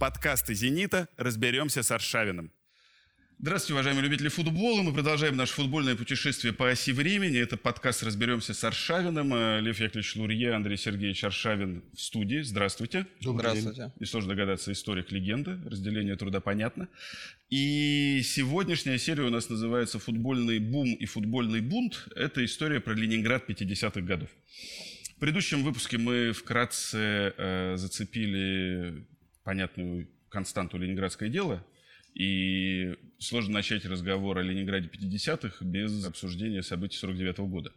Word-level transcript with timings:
Подкасты 0.00 0.54
«Зенита». 0.54 1.08
Разберемся 1.18 1.82
с 1.82 1.90
Аршавиным. 1.90 2.50
Здравствуйте, 3.38 3.74
уважаемые 3.74 4.02
любители 4.02 4.28
футбола. 4.28 4.80
Мы 4.80 4.94
продолжаем 4.94 5.36
наше 5.36 5.52
футбольное 5.52 5.94
путешествие 5.94 6.54
по 6.54 6.70
оси 6.70 6.92
времени. 6.92 7.38
Это 7.38 7.58
подкаст 7.58 8.02
«Разберемся 8.02 8.54
с 8.54 8.64
Аршавиным». 8.64 9.34
Э, 9.34 9.60
Лев 9.60 9.78
Яковлевич 9.78 10.16
Лурье, 10.16 10.54
Андрей 10.54 10.78
Сергеевич 10.78 11.22
Аршавин 11.22 11.84
в 11.92 12.00
студии. 12.00 12.40
Здравствуйте. 12.40 13.08
Здравствуйте. 13.20 13.92
И 14.00 14.06
сложно 14.06 14.30
догадаться, 14.30 14.72
историк 14.72 15.12
легенды. 15.12 15.58
Разделение 15.66 16.16
труда 16.16 16.40
понятно. 16.40 16.88
И 17.50 18.22
сегодняшняя 18.24 18.96
серия 18.96 19.24
у 19.24 19.30
нас 19.30 19.50
называется 19.50 19.98
«Футбольный 19.98 20.60
бум 20.60 20.94
и 20.94 21.04
футбольный 21.04 21.60
бунт». 21.60 22.08
Это 22.16 22.42
история 22.42 22.80
про 22.80 22.94
Ленинград 22.94 23.44
50-х 23.46 24.00
годов. 24.00 24.30
В 25.16 25.20
предыдущем 25.20 25.62
выпуске 25.62 25.98
мы 25.98 26.32
вкратце 26.32 27.34
э, 27.36 27.74
зацепили 27.76 29.04
понятную 29.44 30.08
константу 30.28 30.78
«Ленинградское 30.78 31.28
дело», 31.28 31.64
и 32.14 32.96
сложно 33.18 33.54
начать 33.54 33.84
разговор 33.84 34.38
о 34.38 34.42
Ленинграде 34.42 34.88
50-х 34.88 35.64
без 35.64 36.04
обсуждения 36.04 36.62
событий 36.62 36.96
49 36.96 37.38
-го 37.38 37.46
года. 37.46 37.72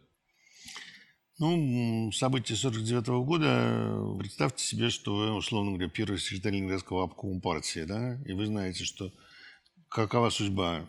Ну, 1.38 2.10
события 2.12 2.56
49 2.56 3.08
-го 3.08 3.24
года, 3.24 4.16
представьте 4.18 4.64
себе, 4.64 4.90
что 4.90 5.16
вы, 5.16 5.32
условно 5.32 5.72
говоря, 5.72 5.88
первый 5.88 6.18
секретарь 6.18 6.54
Ленинградского 6.54 7.04
обкома 7.04 7.40
партии, 7.40 7.84
да, 7.86 8.20
и 8.26 8.32
вы 8.32 8.46
знаете, 8.46 8.84
что 8.84 9.12
какова 9.88 10.30
судьба 10.30 10.84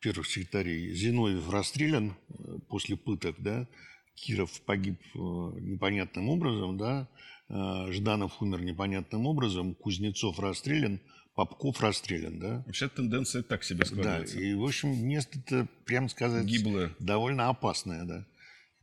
первых 0.00 0.26
секретарей. 0.26 0.94
Зиновьев 0.94 1.50
расстрелян 1.50 2.14
э, 2.28 2.58
после 2.68 2.96
пыток, 2.96 3.36
да, 3.38 3.66
Киров 4.14 4.60
погиб 4.62 5.00
э, 5.14 5.18
непонятным 5.18 6.28
образом, 6.28 6.78
да, 6.78 7.08
Жданов 7.48 8.42
умер 8.42 8.62
непонятным 8.62 9.26
образом, 9.26 9.74
Кузнецов 9.74 10.38
расстрелян– 10.38 11.00
Попков 11.36 11.82
расстрелян, 11.82 12.38
да? 12.38 12.62
Вообще 12.66 12.88
тенденция 12.88 13.42
так 13.42 13.62
себе 13.62 13.84
складывается. 13.84 14.36
Да, 14.36 14.42
и, 14.42 14.54
в 14.54 14.64
общем, 14.64 15.06
место-то, 15.06 15.68
прямо 15.84 16.08
сказать, 16.08 16.46
Гиблое. 16.46 16.96
довольно 16.98 17.50
опасное, 17.50 18.06
да. 18.06 18.26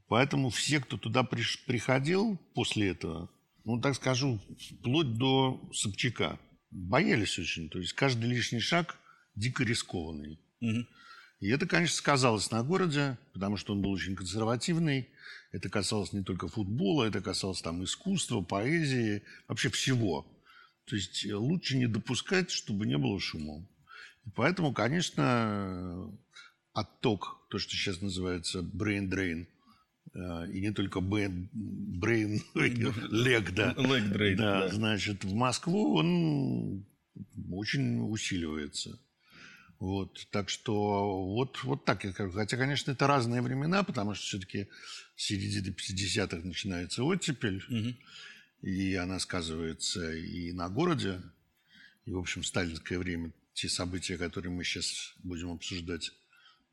Поэтому 0.08 0.52
все, 0.52 0.80
кто 0.80 0.98
туда 0.98 1.22
приш- 1.22 1.66
приходил 1.66 2.40
после 2.54 2.90
этого, 2.90 3.32
ну, 3.66 3.82
так 3.82 3.96
скажу, 3.96 4.40
вплоть 4.70 5.16
до 5.16 5.68
Собчака, 5.74 6.40
боялись 6.70 7.40
очень. 7.40 7.70
То 7.70 7.80
есть 7.80 7.94
каждый 7.94 8.30
лишний 8.30 8.60
шаг 8.60 9.00
дико 9.34 9.64
рискованный. 9.64 10.40
Угу. 10.62 10.86
И 11.40 11.50
это, 11.50 11.66
конечно, 11.66 11.96
сказалось 11.96 12.52
на 12.52 12.62
городе, 12.64 13.18
потому 13.34 13.58
что 13.58 13.74
он 13.74 13.82
был 13.82 13.90
очень 13.90 14.16
консервативный. 14.16 15.10
Это 15.54 15.70
касалось 15.70 16.14
не 16.14 16.24
только 16.24 16.48
футбола, 16.48 17.06
это 17.06 17.22
касалось 17.22 17.62
там 17.62 17.84
искусства, 17.84 18.42
поэзии, 18.42 19.22
вообще 19.48 19.70
всего. 19.70 20.26
То 20.86 20.96
есть 20.96 21.26
э, 21.26 21.36
лучше 21.36 21.78
не 21.78 21.86
допускать, 21.86 22.50
чтобы 22.50 22.88
не 22.88 22.98
было 22.98 23.20
шума. 23.20 23.64
И 24.26 24.32
поэтому, 24.32 24.74
конечно, 24.74 26.12
отток, 26.74 27.46
то, 27.50 27.60
что 27.60 27.76
сейчас 27.76 28.02
называется 28.02 28.62
brain 28.62 29.08
drain, 29.08 29.46
э, 30.16 30.52
и 30.52 30.60
не 30.60 30.72
только 30.72 31.00
brain, 31.00 31.48
brain 31.54 32.42
leg, 32.56 33.52
да, 33.54 33.74
leg 33.74 34.12
drain, 34.12 34.36
да, 34.36 34.62
да, 34.62 34.70
значит, 34.70 35.24
в 35.24 35.36
Москву 35.36 35.98
он 35.98 36.84
очень 37.52 38.00
усиливается. 38.12 39.00
Вот, 39.80 40.28
так 40.32 40.50
что 40.50 41.26
вот, 41.26 41.64
вот 41.64 41.86
так 41.86 42.04
я 42.04 42.12
скажу. 42.12 42.32
Хотя, 42.32 42.58
конечно, 42.58 42.92
это 42.92 43.08
разные 43.08 43.42
времена, 43.42 43.84
потому 43.84 44.14
что 44.14 44.26
все-таки 44.26 44.68
с 45.16 45.26
середины 45.26 45.74
50-х 45.74 46.48
начинается 46.48 47.04
оттепель. 47.04 47.64
Угу 47.70 47.96
и 48.64 48.96
она 48.96 49.20
сказывается 49.20 50.14
и 50.14 50.54
на 50.54 50.70
городе, 50.70 51.22
и, 52.06 52.12
в 52.12 52.18
общем, 52.18 52.42
в 52.42 52.48
сталинское 52.48 52.98
время 52.98 53.34
те 53.54 53.68
события, 53.68 54.18
которые 54.18 54.52
мы 54.52 54.64
сейчас 54.64 55.14
будем 55.22 55.52
обсуждать, 55.52 56.12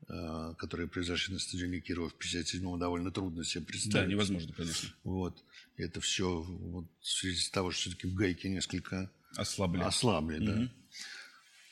э, 0.07 0.53
которые 0.57 0.87
произошли 0.87 1.33
на 1.33 1.39
стадионе 1.39 1.81
Кирова 1.81 2.09
в 2.09 2.15
57-м, 2.15 2.79
довольно 2.79 3.11
трудно 3.11 3.43
себе 3.43 3.65
представить. 3.65 4.07
Да, 4.07 4.11
невозможно, 4.11 4.53
конечно. 4.53 4.89
Вот. 5.03 5.43
Это 5.75 5.99
все 5.99 6.41
вот, 6.41 6.85
в 7.01 7.07
связи 7.07 7.41
с 7.41 7.49
того, 7.49 7.71
что 7.71 7.81
все-таки 7.81 8.07
в 8.07 8.15
гайке 8.15 8.49
несколько 8.49 9.11
ослабли. 9.35 9.81
Ослабли, 9.81 10.37
угу. 10.37 10.45
да. 10.45 10.71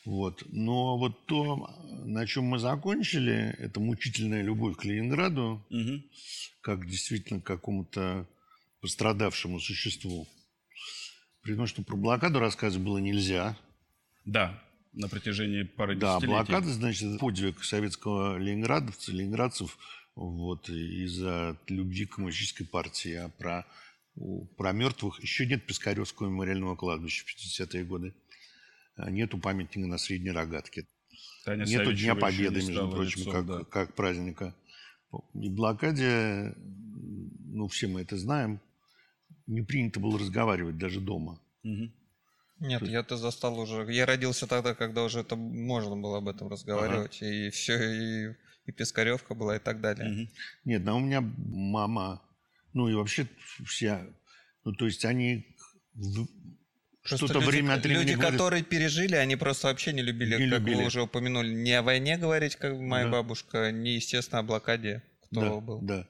Вот. 0.05 0.43
Но 0.47 0.97
вот 0.97 1.25
то, 1.25 1.69
на 2.05 2.25
чем 2.25 2.45
мы 2.45 2.59
закончили, 2.59 3.55
это 3.59 3.79
мучительная 3.79 4.41
любовь 4.41 4.77
к 4.77 4.85
Ленинграду, 4.85 5.65
угу. 5.69 6.03
как 6.61 6.87
действительно 6.87 7.41
к 7.41 7.45
какому-то 7.45 8.27
пострадавшему 8.81 9.59
существу. 9.59 10.27
При 11.41 11.55
том, 11.55 11.67
что 11.67 11.83
про 11.83 11.95
блокаду 11.95 12.39
рассказывать 12.39 12.85
было 12.85 12.97
нельзя. 12.97 13.57
Да, 14.25 14.61
на 14.93 15.07
протяжении 15.07 15.63
пары 15.63 15.95
да, 15.95 16.15
десятилетий. 16.15 16.37
Да, 16.37 16.43
блокада, 16.45 16.73
значит, 16.73 17.19
подвиг 17.19 17.63
советского 17.63 18.37
ленинградовца, 18.37 19.11
ленинградцев 19.11 19.77
вот, 20.15 20.69
из-за 20.69 21.57
любви 21.67 22.05
к 22.05 22.15
коммунистической 22.15 22.65
партии. 22.65 23.13
А 23.13 23.29
про, 23.29 23.65
про 24.57 24.71
мертвых 24.71 25.21
еще 25.21 25.45
нет 25.45 25.65
Пискаревского 25.65 26.27
мемориального 26.27 26.75
кладбища 26.75 27.23
в 27.25 27.29
50-е 27.29 27.83
годы. 27.85 28.13
А 28.99 29.09
нету 29.09 29.37
памятника 29.37 29.87
на 29.87 29.97
Средней 29.97 30.31
Рогатке. 30.31 30.85
Таня 31.45 31.65
Нету 31.65 31.85
Савичева 31.85 32.13
Дня 32.13 32.15
Победы, 32.15 32.55
между 32.55 32.91
прочим, 32.91 33.19
лицом, 33.21 33.33
как, 33.33 33.45
да. 33.45 33.63
как 33.63 33.95
праздника. 33.95 34.55
И 35.33 35.49
блокаде, 35.49 36.53
ну, 36.57 37.67
все 37.67 37.87
мы 37.87 38.01
это 38.01 38.17
знаем, 38.17 38.59
не 39.47 39.61
принято 39.61 39.99
было 39.99 40.19
разговаривать 40.19 40.77
даже 40.77 40.99
дома. 40.99 41.41
Угу. 41.63 41.91
Нет, 42.59 42.81
есть... 42.81 42.91
я-то 42.91 43.15
застал 43.15 43.57
уже. 43.57 43.91
Я 43.91 44.05
родился 44.05 44.47
тогда, 44.47 44.75
когда 44.75 45.03
уже 45.03 45.21
это 45.21 45.35
можно 45.35 45.95
было 45.95 46.17
об 46.17 46.27
этом 46.27 46.49
разговаривать. 46.49 47.19
Ага. 47.21 47.31
И 47.31 47.49
все, 47.51 47.77
и, 47.79 48.35
и 48.65 48.71
Пискаревка 48.71 49.33
была, 49.33 49.55
и 49.55 49.59
так 49.59 49.79
далее. 49.79 50.11
Угу. 50.11 50.31
Нет, 50.65 50.83
ну 50.83 50.97
у 50.97 50.99
меня 50.99 51.21
мама, 51.21 52.21
ну 52.73 52.89
и 52.89 52.93
вообще 52.93 53.27
все, 53.65 54.13
ну 54.65 54.73
то 54.73 54.85
есть 54.85 55.05
они 55.05 55.47
что-то 57.03 57.39
время 57.39 57.73
от 57.73 57.83
времени 57.83 58.01
Люди, 58.01 58.13
говорят... 58.13 58.33
которые 58.33 58.63
пережили, 58.63 59.15
они 59.15 59.35
просто 59.35 59.67
вообще 59.67 59.93
не 59.93 60.01
любили, 60.01 60.37
не 60.37 60.49
как 60.49 60.59
любили. 60.59 60.75
вы 60.75 60.85
уже 60.85 61.01
упомянули, 61.01 61.53
не 61.53 61.73
о 61.73 61.81
войне 61.81 62.17
говорить, 62.17 62.55
как 62.55 62.77
моя 62.77 63.05
да. 63.05 63.11
бабушка, 63.11 63.71
не, 63.71 63.95
естественно, 63.95 64.39
о 64.39 64.43
блокаде, 64.43 65.03
кто 65.21 65.41
да, 65.41 65.59
был. 65.59 65.81
Да. 65.81 66.07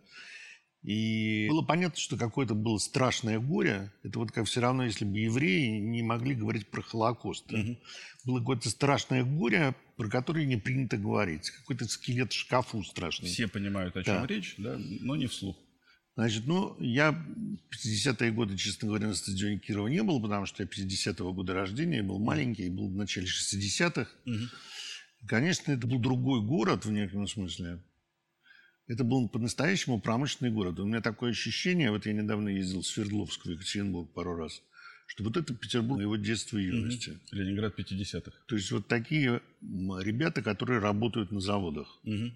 И 0.84 1.48
было 1.50 1.62
понятно, 1.62 2.00
что 2.00 2.16
какое-то 2.16 2.56
было 2.56 2.78
страшное 2.78 3.40
горе. 3.40 3.92
Это 4.04 4.18
вот 4.20 4.32
как 4.32 4.46
все 4.46 4.62
равно, 4.62 4.86
если 4.86 5.04
бы 5.04 5.20
евреи 5.20 5.78
не 5.78 6.02
могли 6.02 6.36
говорить 6.36 6.68
про 6.68 6.82
Холокост. 6.82 7.52
Угу. 7.52 7.78
Было 8.26 8.40
какое-то 8.40 8.70
страшное 8.70 9.24
горе, 9.24 9.76
про 9.98 10.10
которое 10.10 10.46
не 10.46 10.56
принято 10.56 10.96
говорить. 10.98 11.50
Какой-то 11.50 11.86
скелет 11.86 12.32
в 12.32 12.36
шкафу 12.36 12.82
страшный. 12.84 13.28
Все 13.28 13.48
понимают, 13.50 13.98
о 13.98 14.04
чем 14.04 14.22
да. 14.22 14.28
речь, 14.28 14.56
да, 14.58 14.78
но 14.78 15.18
не 15.18 15.28
вслух. 15.28 15.58
Значит, 16.20 16.48
ну, 16.48 16.76
я 16.82 17.18
50-е 17.72 18.32
годы, 18.32 18.58
честно 18.58 18.90
говоря, 18.90 19.08
на 19.08 19.14
стадионе 19.14 19.58
Кирова 19.58 19.88
не 19.88 20.04
был, 20.04 20.22
потому 20.22 20.46
что 20.46 20.62
я 20.62 20.68
50-го 20.68 21.32
года 21.32 21.54
рождения, 21.54 22.04
был 22.04 22.20
маленький, 22.20 22.68
был 22.68 22.90
в 22.90 22.96
начале 22.98 23.26
60-х. 23.26 24.06
Угу. 24.26 24.38
Конечно, 25.28 25.72
это 25.72 25.88
был 25.88 25.98
другой 25.98 26.42
город 26.42 26.84
в 26.84 26.92
некотором 26.92 27.26
смысле. 27.26 27.82
Это 28.88 29.06
был 29.06 29.30
по-настоящему 29.30 30.02
промышленный 30.02 30.52
город. 30.52 30.82
У 30.82 30.86
меня 30.86 31.00
такое 31.00 31.32
ощущение, 31.32 31.90
вот 31.90 32.06
я 32.06 32.12
недавно 32.12 32.50
ездил 32.50 32.82
в 32.82 32.88
Свердловск, 32.88 33.46
в 33.46 33.50
Екатеринбург 33.52 34.12
пару 34.12 34.36
раз, 34.36 34.62
что 35.08 35.24
вот 35.24 35.38
это 35.38 35.54
Петербург 35.54 36.02
его 36.02 36.18
детства 36.18 36.58
и 36.58 36.66
юности. 36.66 37.12
Угу. 37.12 37.20
Ленинград 37.32 37.80
50-х. 37.80 38.34
То 38.46 38.58
есть 38.58 38.70
вот 38.72 38.90
такие 38.90 39.40
ребята, 39.62 40.42
которые 40.42 40.82
работают 40.82 41.32
на 41.32 41.40
заводах. 41.40 41.98
Угу. 42.04 42.34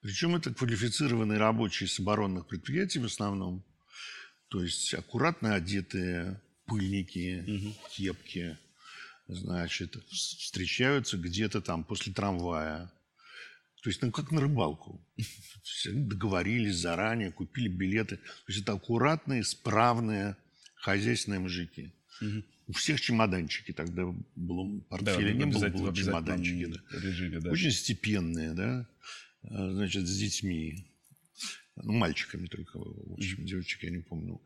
Причем 0.00 0.36
это 0.36 0.54
квалифицированные 0.54 1.38
рабочие 1.38 1.88
с 1.88 1.98
оборонных 1.98 2.46
предприятий 2.46 3.00
в 3.00 3.04
основном. 3.04 3.64
То 4.48 4.62
есть 4.62 4.94
аккуратно 4.94 5.54
одетые 5.54 6.40
пыльники, 6.66 7.44
угу. 7.46 7.74
кепки. 7.90 8.56
Значит, 9.26 9.96
встречаются 10.08 11.18
где-то 11.18 11.60
там 11.60 11.84
после 11.84 12.12
трамвая. 12.12 12.90
То 13.82 13.90
есть, 13.90 14.00
ну, 14.02 14.10
как 14.10 14.30
на 14.32 14.40
рыбалку. 14.40 15.00
Договорились 15.86 16.76
заранее, 16.76 17.30
купили 17.30 17.68
билеты. 17.68 18.16
То 18.16 18.22
есть, 18.48 18.62
это 18.62 18.72
аккуратные, 18.72 19.44
справные 19.44 20.36
хозяйственные 20.76 21.40
мужики. 21.40 21.92
Угу. 22.20 22.42
У 22.68 22.72
всех 22.72 23.00
чемоданчики 23.00 23.72
тогда 23.72 24.04
было, 24.34 24.80
портфеля 24.88 25.32
да, 25.32 25.44
не 25.44 25.52
было, 25.52 25.68
было 25.68 25.94
чемоданчики. 25.94 26.66
Да. 26.66 26.98
Режиме, 26.98 27.40
да. 27.40 27.50
Очень 27.50 27.70
степенные, 27.70 28.52
да, 28.52 28.86
значит, 29.42 30.06
с 30.06 30.18
детьми. 30.18 30.86
Ну, 31.76 31.92
мальчиками 31.92 32.46
только, 32.46 32.78
в 32.78 33.12
общем, 33.12 33.44
девочек 33.44 33.82
я 33.84 33.90
не 33.90 34.00
помню. 34.00 34.40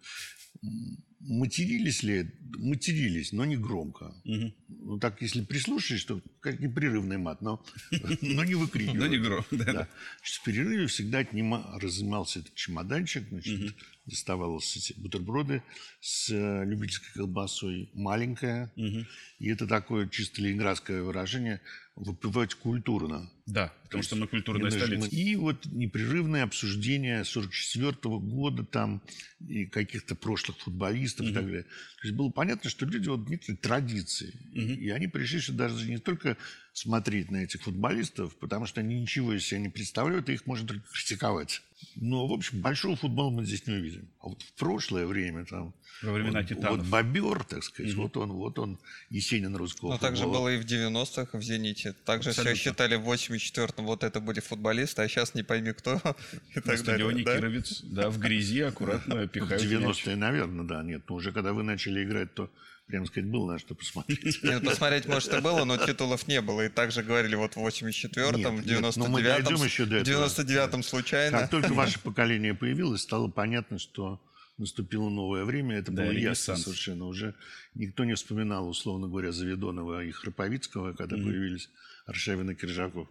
Матерились 1.24 2.02
ли? 2.02 2.30
Матерились, 2.58 3.32
но 3.32 3.44
не 3.44 3.56
громко. 3.56 4.14
Мгм. 4.24 4.54
Ну, 4.68 4.98
так, 4.98 5.22
если 5.22 5.42
прислушаешься, 5.44 6.08
то 6.08 6.22
как 6.40 6.60
непрерывный 6.60 7.16
мат, 7.16 7.40
но, 7.40 7.64
но 8.20 8.44
не 8.44 8.54
выкрикивай. 8.54 8.98
Но 8.98 9.06
не 9.06 9.18
гром. 9.18 9.44
Да, 9.50 9.72
Да. 9.72 9.88
в 10.22 10.44
перерыве 10.44 10.86
всегда 10.86 11.18
отнима, 11.18 11.78
разымался 11.80 12.40
этот 12.40 12.54
чемоданчик, 12.54 13.28
значит, 13.30 13.74
доставалось 14.06 14.76
эти 14.76 14.98
бутерброды 14.98 15.62
с 16.00 16.30
э, 16.30 16.64
любительской 16.64 17.12
колбасой, 17.14 17.90
маленькая. 17.94 18.72
Мгм. 18.76 19.06
И 19.38 19.48
это 19.48 19.66
такое 19.66 20.08
чисто 20.08 20.42
ленинградское 20.42 21.02
выражение 21.02 21.60
выпивать 21.94 22.54
культурно. 22.54 23.30
Да, 23.46 23.72
потому 23.84 24.02
что 24.02 24.16
мы 24.16 24.26
культурная 24.26 24.70
столица. 24.70 25.08
И 25.08 25.36
вот 25.36 25.66
непрерывное 25.66 26.44
обсуждение 26.44 27.22
44 27.24 27.94
года 28.18 28.64
там 28.64 29.02
и 29.40 29.66
каких-то 29.66 30.14
прошлых 30.14 30.58
футболистов 30.58 31.11
и 31.20 31.32
так 31.32 31.44
далее. 31.44 31.62
То 31.62 32.02
есть 32.04 32.14
было 32.14 32.30
понятно, 32.30 32.70
что 32.70 32.86
люди 32.86 33.08
вот 33.08 33.28
некоторые 33.28 33.58
традиции. 33.58 34.34
И 34.52 34.90
они 34.90 35.08
пришли 35.08 35.40
сюда 35.40 35.68
даже 35.68 35.88
не 35.88 35.98
только 35.98 36.36
смотреть 36.72 37.30
на 37.30 37.38
этих 37.38 37.62
футболистов, 37.62 38.36
потому 38.36 38.66
что 38.66 38.80
они 38.80 39.00
ничего 39.00 39.34
из 39.34 39.46
себя 39.46 39.60
не 39.60 39.68
представляют, 39.68 40.28
и 40.28 40.34
их 40.34 40.46
можно 40.46 40.66
только 40.66 40.84
критиковать. 40.92 41.62
Но, 41.96 42.26
в 42.26 42.32
общем, 42.32 42.60
большого 42.60 42.96
футбола 42.96 43.30
мы 43.30 43.44
здесь 43.44 43.66
не 43.66 43.74
увидим. 43.74 44.08
А 44.20 44.28
вот 44.28 44.42
в 44.42 44.52
прошлое 44.54 45.06
время 45.06 45.44
там... 45.44 45.74
Во 46.02 46.12
времена 46.12 46.40
вот, 46.40 46.48
титанов. 46.48 46.78
Вот 46.78 46.86
бобер, 46.86 47.44
так 47.44 47.62
сказать, 47.62 47.94
вот 47.94 48.16
он, 48.16 48.32
вот 48.32 48.58
он, 48.58 48.78
Есенин 49.10 49.54
русского 49.56 49.90
Но 49.90 49.98
также 49.98 50.22
футбола. 50.22 50.40
было 50.40 50.54
и 50.54 50.58
в 50.58 50.64
90-х 50.64 51.38
в 51.38 51.42
«Зените». 51.42 51.92
Также 52.04 52.30
Абсолютно. 52.30 52.54
все 52.54 52.70
считали 52.70 52.96
в 52.96 53.08
84-м 53.08 53.86
вот 53.86 54.02
это 54.02 54.20
будет 54.20 54.44
футболист, 54.44 54.98
а 54.98 55.08
сейчас 55.08 55.34
не 55.34 55.42
пойми 55.42 55.72
кто. 55.72 55.94
и 56.50 56.56
На 56.56 56.62
так 56.62 56.78
стадионе 56.78 57.22
далее, 57.22 57.24
да? 57.24 57.36
Кировец, 57.36 57.80
да, 57.82 58.10
в 58.10 58.18
грязи 58.18 58.60
аккуратно 58.60 59.14
В 59.26 59.28
пихают 59.28 59.62
мяч. 59.62 59.70
90-е, 59.70 60.16
наверное, 60.16 60.64
да, 60.64 60.82
нет. 60.82 61.02
Но 61.08 61.14
уже 61.14 61.32
когда 61.32 61.52
вы 61.52 61.62
начали 61.62 62.02
играть, 62.02 62.34
то, 62.34 62.50
прямо 62.86 63.06
сказать, 63.06 63.30
было 63.30 63.52
на 63.52 63.58
что 63.58 63.74
посмотреть. 63.74 64.22
Нет, 64.42 64.64
посмотреть, 64.64 65.06
может, 65.06 65.32
и 65.32 65.40
было, 65.40 65.64
но 65.64 65.76
титулов 65.76 66.26
не 66.26 66.40
было. 66.40 66.66
И 66.66 66.68
также 66.68 67.02
говорили 67.02 67.36
вот 67.36 67.54
в 67.54 67.58
84-м, 67.64 68.56
Нет, 68.56 68.64
в 68.64 68.66
нет, 68.66 68.96
но 68.96 69.06
мы 69.06 69.22
дойдем 69.22 69.54
99-м, 69.54 69.64
еще 69.64 69.84
до 69.86 69.98
в 69.98 70.02
этого. 70.02 70.26
99-м 70.26 70.82
случайно. 70.82 71.38
Как 71.40 71.50
только 71.50 71.72
ваше 71.72 72.00
поколение 72.00 72.54
появилось, 72.54 73.02
стало 73.02 73.28
понятно, 73.28 73.78
что 73.78 74.20
наступило 74.62 75.10
новое 75.10 75.44
время. 75.44 75.76
Это 75.76 75.92
Да, 75.92 76.04
было 76.04 76.12
ясно 76.12 76.56
совершенно. 76.56 77.06
Уже 77.06 77.34
никто 77.74 78.04
не 78.04 78.14
вспоминал, 78.14 78.68
условно 78.68 79.08
говоря, 79.08 79.32
Заведонова 79.32 80.04
и 80.04 80.10
Храповицкого, 80.10 80.94
когда 80.94 81.16
появились 81.16 81.68
Аршавин 82.06 82.50
и 82.50 82.54
Киржаков. 82.54 83.08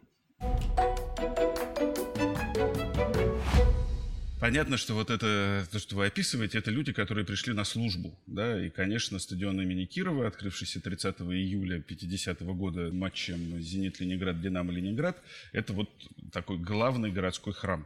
Понятно, 4.42 4.77
что 4.77 4.95
вот 4.95 5.12
это, 5.12 5.68
то, 5.71 5.77
что 5.77 5.95
вы 5.95 6.07
описываете, 6.07 6.57
это 6.57 6.71
люди, 6.71 6.92
которые 6.92 7.24
пришли 7.24 7.53
на 7.53 7.63
службу, 7.63 8.18
да, 8.25 8.65
и, 8.65 8.71
конечно, 8.71 9.19
стадион 9.19 9.62
имени 9.62 9.86
Кирова, 9.86 10.25
открывшийся 10.25 10.81
30 10.81 11.21
июля 11.21 11.80
50 11.80 12.42
года 12.42 12.89
матчем 12.92 13.62
«Зенит-Ленинград», 13.62 14.42
«Динамо-Ленинград», 14.42 15.21
это 15.51 15.74
вот 15.74 15.89
такой 16.31 16.57
главный 16.57 17.12
городской 17.12 17.53
храм. 17.53 17.86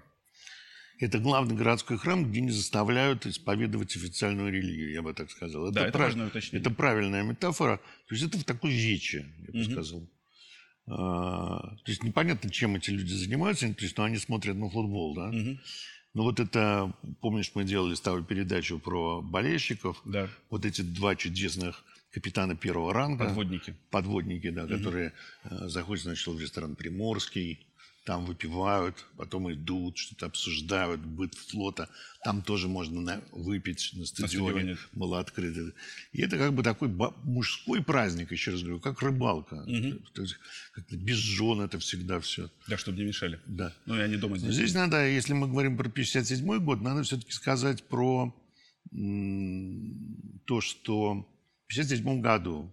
Это 1.00 1.20
главный 1.20 1.56
городской 1.56 1.98
храм, 1.98 2.30
где 2.30 2.42
не 2.42 2.52
заставляют 2.52 3.26
исповедовать 3.26 3.96
официальную 3.96 4.52
религию, 4.52 4.92
я 4.92 5.02
бы 5.02 5.14
так 5.14 5.30
сказал. 5.30 5.72
Да, 5.72 5.84
это 5.88 5.92
прав- 5.98 6.08
важное 6.08 6.28
уточнение. 6.28 6.62
Это 6.62 6.74
правильная 6.74 7.24
метафора. 7.24 7.78
То 8.08 8.16
есть 8.16 8.26
это 8.28 8.38
в 8.38 8.44
такой 8.44 8.72
вече, 8.72 9.26
я 9.48 9.52
бы 9.54 9.64
сказал. 9.66 10.08
А, 10.88 11.76
то 11.84 11.92
есть 11.92 12.04
непонятно, 12.04 12.50
чем 12.50 12.76
эти 12.76 12.92
люди 12.92 13.12
занимаются, 13.12 13.68
то 13.74 13.84
есть, 13.84 13.98
но 13.98 14.04
они 14.04 14.18
смотрят 14.18 14.56
на 14.56 14.70
футбол, 14.70 15.16
да. 15.16 15.32
Ну 16.14 16.24
вот 16.24 16.40
это, 16.40 16.94
помнишь, 17.20 17.52
мы 17.56 17.66
делали 17.66 17.94
с 17.94 18.00
тобой 18.02 18.24
передачу 18.24 18.80
про 18.80 19.22
болельщиков. 19.22 20.02
Да. 20.06 20.30
Вот 20.50 20.64
эти 20.66 20.82
два 20.82 21.16
чудесных 21.18 21.84
капитана 22.12 22.56
первого 22.56 22.94
ранга. 22.94 23.26
Подводники. 23.26 23.76
Подводники, 23.90 24.50
да, 24.50 24.66
которые 24.66 25.12
э, 25.44 25.68
заходят 25.68 26.04
сначала 26.04 26.36
в 26.36 26.40
ресторан 26.40 26.76
Приморский, 26.78 27.68
там 28.06 28.24
выпивают, 28.26 29.04
потом 29.18 29.52
идут, 29.52 29.98
что-то 29.98 30.28
обсуждают, 30.28 31.02
быт 31.02 31.34
флота. 31.34 31.90
Там 32.24 32.44
тоже 32.44 32.68
можно 32.68 33.02
на- 33.02 33.22
выпить 33.32 33.90
на 33.94 34.06
стадионе. 34.06 34.52
стадионе. 34.52 34.78
Было 34.94 35.20
открыто. 35.20 35.74
И 36.12 36.22
это 36.22 36.38
как 36.38 36.54
бы 36.54 36.62
такой 36.62 36.88
мужской 37.24 37.84
праздник, 37.84 38.32
еще 38.32 38.52
раз 38.52 38.62
говорю, 38.62 38.80
как 38.80 39.02
рыбалка. 39.02 39.66
То 40.14 40.22
есть 40.22 40.36
как-то 40.74 40.96
без 40.98 41.18
жен 41.18 41.62
это 41.62 41.80
всегда 41.80 42.20
все. 42.20 42.52
Да, 42.68 42.78
чтобы 42.78 43.00
не 43.00 43.06
мешали. 43.06 43.40
Да. 43.48 43.74
Ну, 43.88 43.96
и 43.98 44.00
они 44.02 44.18
дома 44.18 44.38
здесь. 44.38 44.54
Здесь 44.54 44.74
надо, 44.76 45.08
если 45.08 45.34
мы 45.34 45.48
говорим 45.48 45.76
про 45.76 45.90
57 45.90 46.60
год, 46.60 46.82
надо 46.82 47.02
все-таки 47.04 47.32
сказать 47.32 47.84
про 47.86 48.34
м, 48.94 50.42
то, 50.46 50.62
что 50.62 51.28
в 51.66 51.68
57 51.68 52.22
году, 52.22 52.72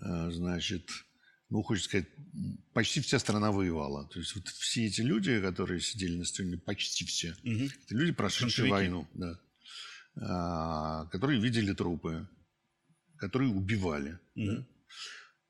э, 0.00 0.30
значит, 0.30 0.88
ну, 1.52 1.62
хочется 1.62 1.88
сказать, 1.90 2.08
почти 2.72 3.00
вся 3.02 3.18
страна 3.18 3.52
воевала. 3.52 4.06
То 4.08 4.18
есть 4.20 4.34
вот 4.34 4.48
все 4.48 4.86
эти 4.86 5.02
люди, 5.02 5.38
которые 5.40 5.80
сидели 5.82 6.16
на 6.16 6.24
стадионе, 6.24 6.56
почти 6.58 7.04
все, 7.04 7.36
Мгм. 7.42 7.66
это 7.66 7.94
люди, 7.94 8.12
прошедшие 8.12 8.68
Фронтовики. 8.68 8.70
войну, 8.70 9.06
да, 9.14 9.38
А, 10.16 11.04
которые 11.06 11.40
видели 11.40 11.72
трупы, 11.74 12.26
которые 13.18 13.50
убивали. 13.50 14.18
да. 14.34 14.52
Мгм. 14.52 14.66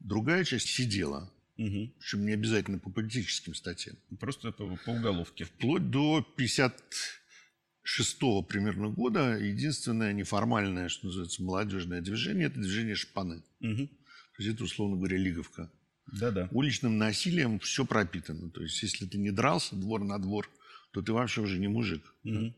Другая 0.01 0.43
часть 0.45 0.67
сидела, 0.69 1.31
Мгм. 1.57 1.93
причем 2.01 2.27
не 2.27 2.33
обязательно 2.33 2.79
по 2.81 2.91
политическим 2.91 3.55
статьям. 3.55 3.97
Просто 4.19 4.51
по, 4.51 4.77
по 4.85 4.91
уголовке. 4.91 5.45
Вплоть 5.45 5.89
до 5.91 6.23
56 6.37 8.43
примерно 8.49 8.89
года 8.89 9.37
единственное 9.39 10.13
неформальное, 10.13 10.89
что 10.89 11.07
называется, 11.07 11.43
молодежное 11.45 12.01
движение– 12.01 12.47
это 12.49 12.59
движение 12.61 12.97
шпаны. 12.97 13.43
Мгм. 13.61 13.87
То 13.87 14.43
есть 14.43 14.55
это, 14.55 14.65
условно 14.65 14.97
говоря, 14.97 15.17
лиговка. 15.19 15.71
Да-да. 16.13 16.49
Уличным 16.53 16.99
насилием 16.99 17.59
все 17.59 17.85
пропитано. 17.85 18.51
То 18.51 18.63
есть 18.63 18.83
если 18.83 19.07
ты 19.07 19.19
не 19.19 19.31
дрался 19.31 19.75
двор 19.77 20.05
на 20.05 20.19
двор, 20.19 20.49
то 20.93 21.03
ты 21.03 21.13
вообще 21.13 21.41
уже 21.41 21.59
не 21.59 21.69
мужик. 21.69 22.15
Мгм. 22.23 22.55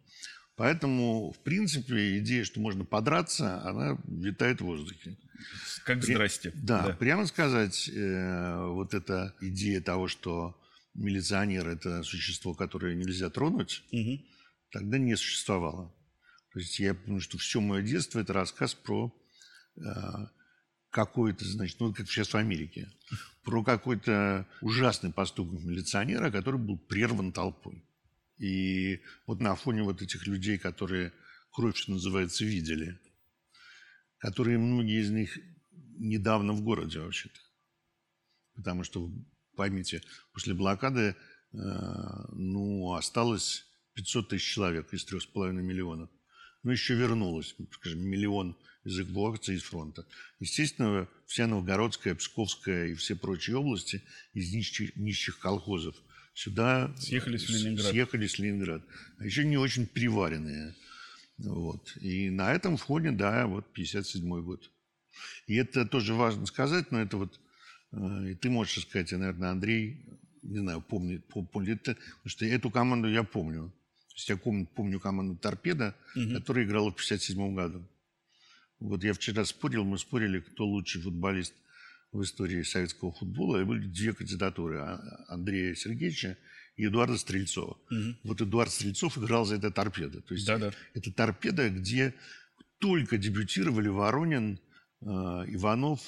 Поэтому, 0.57 1.33
в 1.33 1.39
принципе, 1.41 2.19
идея, 2.19 2.45
что 2.45 2.61
можно 2.61 2.85
подраться, 2.85 3.63
она 3.63 3.99
витает 4.07 4.61
в 4.61 4.65
воздухе. 4.65 5.17
Как 5.85 6.03
здрасте. 6.03 6.53
Да, 6.55 6.97
прямо 6.99 7.27
сказать, 7.27 7.89
э, 7.93 8.67
вот 8.69 8.95
эта 8.95 9.35
идея 9.41 9.81
того, 9.81 10.07
что 10.07 10.57
милиционер– 10.95 11.69
это 11.69 12.03
существо, 12.05 12.55
которое 12.55 12.95
нельзя 12.95 13.31
тронуть, 13.31 13.83
Мгм. 13.91 14.25
тогда 14.71 14.99
не 14.99 15.17
существовало. 15.17 15.93
То 16.53 16.61
есть 16.61 16.79
я 16.79 16.95
помню, 16.95 17.21
что 17.21 17.37
все 17.37 17.61
мое 17.61 17.83
детство– 17.83 18.19
это 18.21 18.33
рассказ 18.33 18.75
про 18.75 19.13
э, 19.77 19.83
какой-то, 20.91 21.45
значит, 21.45 21.81
ну, 21.81 21.93
как 21.93 22.09
сейчас 22.09 22.29
в 22.29 22.37
Америке, 22.37 22.89
про 23.45 23.63
какой-то 23.63 24.47
ужасный 24.61 25.13
поступок 25.13 25.61
милиционера, 25.63 26.31
который 26.31 26.59
был 26.59 26.79
прерван 26.79 27.33
толпой. 27.33 27.85
И 28.39 29.01
вот 29.27 29.41
на 29.41 29.55
фоне 29.55 29.83
вот 29.83 30.03
этих 30.03 30.27
людей, 30.27 30.59
которые 30.59 31.13
кровь, 31.53 31.77
что 31.77 31.93
называется, 31.93 32.45
видели, 32.45 32.99
которые 34.19 34.59
многие 34.59 35.01
из 35.01 35.11
них 35.11 35.39
недавно 35.97 36.53
в 36.53 36.63
городе 36.63 37.01
вообще-то. 37.01 37.39
Потому 38.57 38.83
что, 38.83 39.11
поймите, 39.57 40.03
после 40.33 40.55
блокады 40.55 41.01
э, 41.01 41.57
ну, 42.33 42.93
осталось 42.95 43.67
500 43.95 44.31
тысяч 44.31 44.53
человек 44.55 44.93
из 44.93 45.07
3,5 45.07 45.53
миллионов. 45.53 46.11
Ну, 46.63 46.71
еще 46.71 46.95
вернулось, 46.95 47.55
скажем, 47.73 48.01
миллион 48.01 48.57
из 48.85 49.01
эвакуации 49.01 49.55
из 49.57 49.63
фронта. 49.63 50.07
Естественно, 50.41 51.09
вся 51.27 51.47
Новгородская, 51.47 52.15
Псковская 52.15 52.89
и 52.89 52.95
все 52.95 53.17
прочие 53.17 53.57
области 53.57 54.03
из 54.35 54.53
нищих, 54.53 54.95
нищих 54.97 55.39
колхозов 55.39 55.95
сюда 56.35 56.95
Съехались 56.99 57.45
в 57.45 57.51
с- 57.51 57.61
Ленинград. 57.63 57.87
Съехались 57.91 58.35
в 58.35 58.39
Ленинград. 58.41 58.83
А 59.19 59.25
еще 59.25 59.45
не 59.45 59.57
очень 59.57 59.87
приваренные. 59.87 60.75
Вот. 61.39 61.97
И 62.01 62.31
на 62.31 62.53
этом 62.53 62.77
фоне, 62.77 63.13
да, 63.13 63.47
вот 63.47 63.73
57 63.73 64.43
год. 64.43 64.71
И 65.47 65.55
это 65.55 65.87
тоже 65.87 66.15
важно 66.15 66.47
сказать, 66.47 66.91
но 66.93 67.01
это 67.01 67.17
вот, 67.17 67.41
э, 67.93 68.31
и 68.31 68.35
ты 68.35 68.51
можешь 68.51 68.83
сказать, 68.83 69.13
и, 69.13 69.17
наверное, 69.17 69.51
Андрей, 69.51 70.05
не 70.43 70.59
знаю, 70.59 70.81
помнит, 70.83 71.25
пом- 71.33 71.47
помнит 71.47 71.81
это, 71.89 71.95
потому 71.95 72.29
что 72.29 72.45
эту 72.45 72.71
команду 72.71 73.09
я 73.09 73.23
помню. 73.23 73.73
То 74.09 74.15
есть 74.17 74.29
я 74.29 74.37
помню, 74.37 74.67
помню 74.67 75.01
команду 75.01 75.37
«Торпеда», 75.37 75.95
которая 76.35 76.65
играла 76.65 76.91
в 76.91 76.97
57 76.97 77.55
году. 77.55 77.85
Вот 78.85 79.03
я 79.03 79.15
вчера 79.15 79.45
спорил, 79.47 79.85
мы 79.85 79.99
спорили, 79.99 80.41
кто 80.41 80.67
лучший 80.67 81.01
футболист 81.01 81.55
в 82.13 82.23
истории 82.23 82.63
советского 82.63 83.13
футбола. 83.13 83.63
И 83.63 83.65
были 83.65 83.87
две 83.87 84.13
кандидатуры. 84.13 84.79
А- 84.79 85.25
Андрея 85.29 85.75
Сергеевича 85.75 86.37
и 86.77 86.87
Эдуарда 86.87 87.17
Стрельцова. 87.17 87.79
Вот 88.25 88.43
Эдуард 88.43 88.71
Стрельцов 88.71 89.17
играл 89.17 89.47
за 89.47 89.55
это 89.57 89.71
«Торпедо». 89.71 90.21
То 90.21 90.35
есть 90.35 90.47
Да-да. 90.47 90.73
это 90.93 91.11
«Торпедо», 91.13 91.71
где 91.71 92.15
только 92.79 93.17
дебютировали 93.17 93.89
Воронин, 93.89 94.61
э, 95.01 95.07
Иванов 95.07 96.01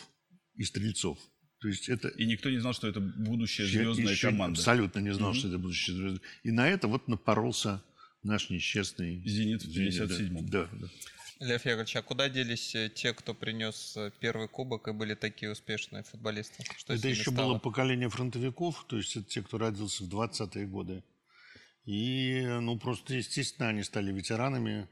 и 0.54 0.64
Стрельцов. 0.64 1.18
То 1.60 1.68
есть 1.68 1.88
это 1.88 2.08
И 2.08 2.26
никто 2.26 2.50
не 2.50 2.58
знал, 2.58 2.74
что 2.74 2.88
это 2.88 3.00
будущая 3.00 3.66
звездная 3.66 4.12
еще 4.12 4.28
команда. 4.28 4.60
Абсолютно 4.60 4.98
не 4.98 5.14
знал, 5.14 5.32
что 5.32 5.48
это 5.48 5.58
будущая 5.58 5.96
звезда. 5.96 6.20
И 6.42 6.50
на 6.50 6.68
это 6.68 6.88
вот 6.88 7.08
напоролся 7.08 7.82
наш 8.22 8.50
несчастный 8.50 9.22
«Зенит» 9.24 9.62
в 9.62 9.70
«Зенит», 9.70 9.96
да. 9.96 10.04
57-м. 10.04 10.48
Да, 10.50 10.68
да. 10.72 10.88
Лев 11.38 11.64
Яковлевич, 11.66 11.96
а 11.96 12.02
куда 12.02 12.28
делись 12.28 12.74
э, 12.74 12.88
те, 12.88 13.12
кто 13.12 13.34
принес 13.34 13.94
э, 13.96 14.10
первый 14.20 14.48
кубок 14.48 14.88
и 14.88 14.92
были 14.92 15.14
такие 15.14 15.52
успешные 15.52 16.02
футболисты? 16.02 16.64
Что 16.78 16.94
это 16.94 17.08
еще 17.08 17.30
стало? 17.30 17.48
было 17.52 17.58
поколение 17.58 18.08
фронтовиков, 18.08 18.84
то 18.88 18.96
есть 18.96 19.16
это 19.16 19.26
те, 19.28 19.42
кто 19.42 19.58
родился 19.58 20.04
в 20.04 20.08
20-е 20.08 20.66
годы. 20.66 21.02
И, 21.84 22.40
ну, 22.60 22.78
просто, 22.78 23.14
естественно, 23.14 23.68
они 23.68 23.82
стали 23.84 24.12
ветеранами, 24.12 24.88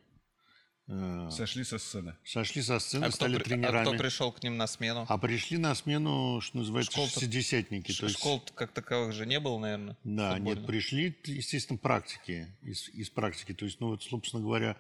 э, 0.87 1.29
Сошли 1.31 1.65
со 1.65 1.79
сцены. 1.79 2.15
сошли 2.25 2.61
со 2.63 2.79
сцены, 2.79 3.05
А 3.05 3.09
кто, 3.09 3.17
стали 3.17 3.37
а 3.37 3.41
тренерами. 3.41 3.87
кто 3.87 3.97
пришел 3.97 4.31
к 4.31 4.43
ним 4.43 4.59
на 4.59 4.67
смену? 4.67 5.07
А 5.09 5.17
пришли 5.17 5.57
на 5.57 5.75
смену, 5.75 6.43
что 6.43 6.59
называется, 6.59 6.93
Школ-то- 6.93 7.13
шестидесятники. 7.21 7.91
Ш- 7.91 8.01
то 8.01 8.07
есть- 8.07 8.19
Школ 8.19 8.41
как 8.55 8.71
таковых 8.73 9.15
же 9.15 9.25
не 9.25 9.41
было, 9.41 9.59
наверное? 9.59 9.97
Да, 10.05 10.33
нет, 10.39 10.59
футбольных? 10.59 10.67
пришли, 10.67 11.19
естественно, 11.25 11.79
практики, 11.79 12.49
из, 12.61 12.91
из 12.91 13.09
практики. 13.09 13.55
То 13.55 13.65
есть, 13.65 13.81
ну 13.81 13.89
вот, 13.89 14.03
собственно 14.03 14.43
говоря, 14.43 14.77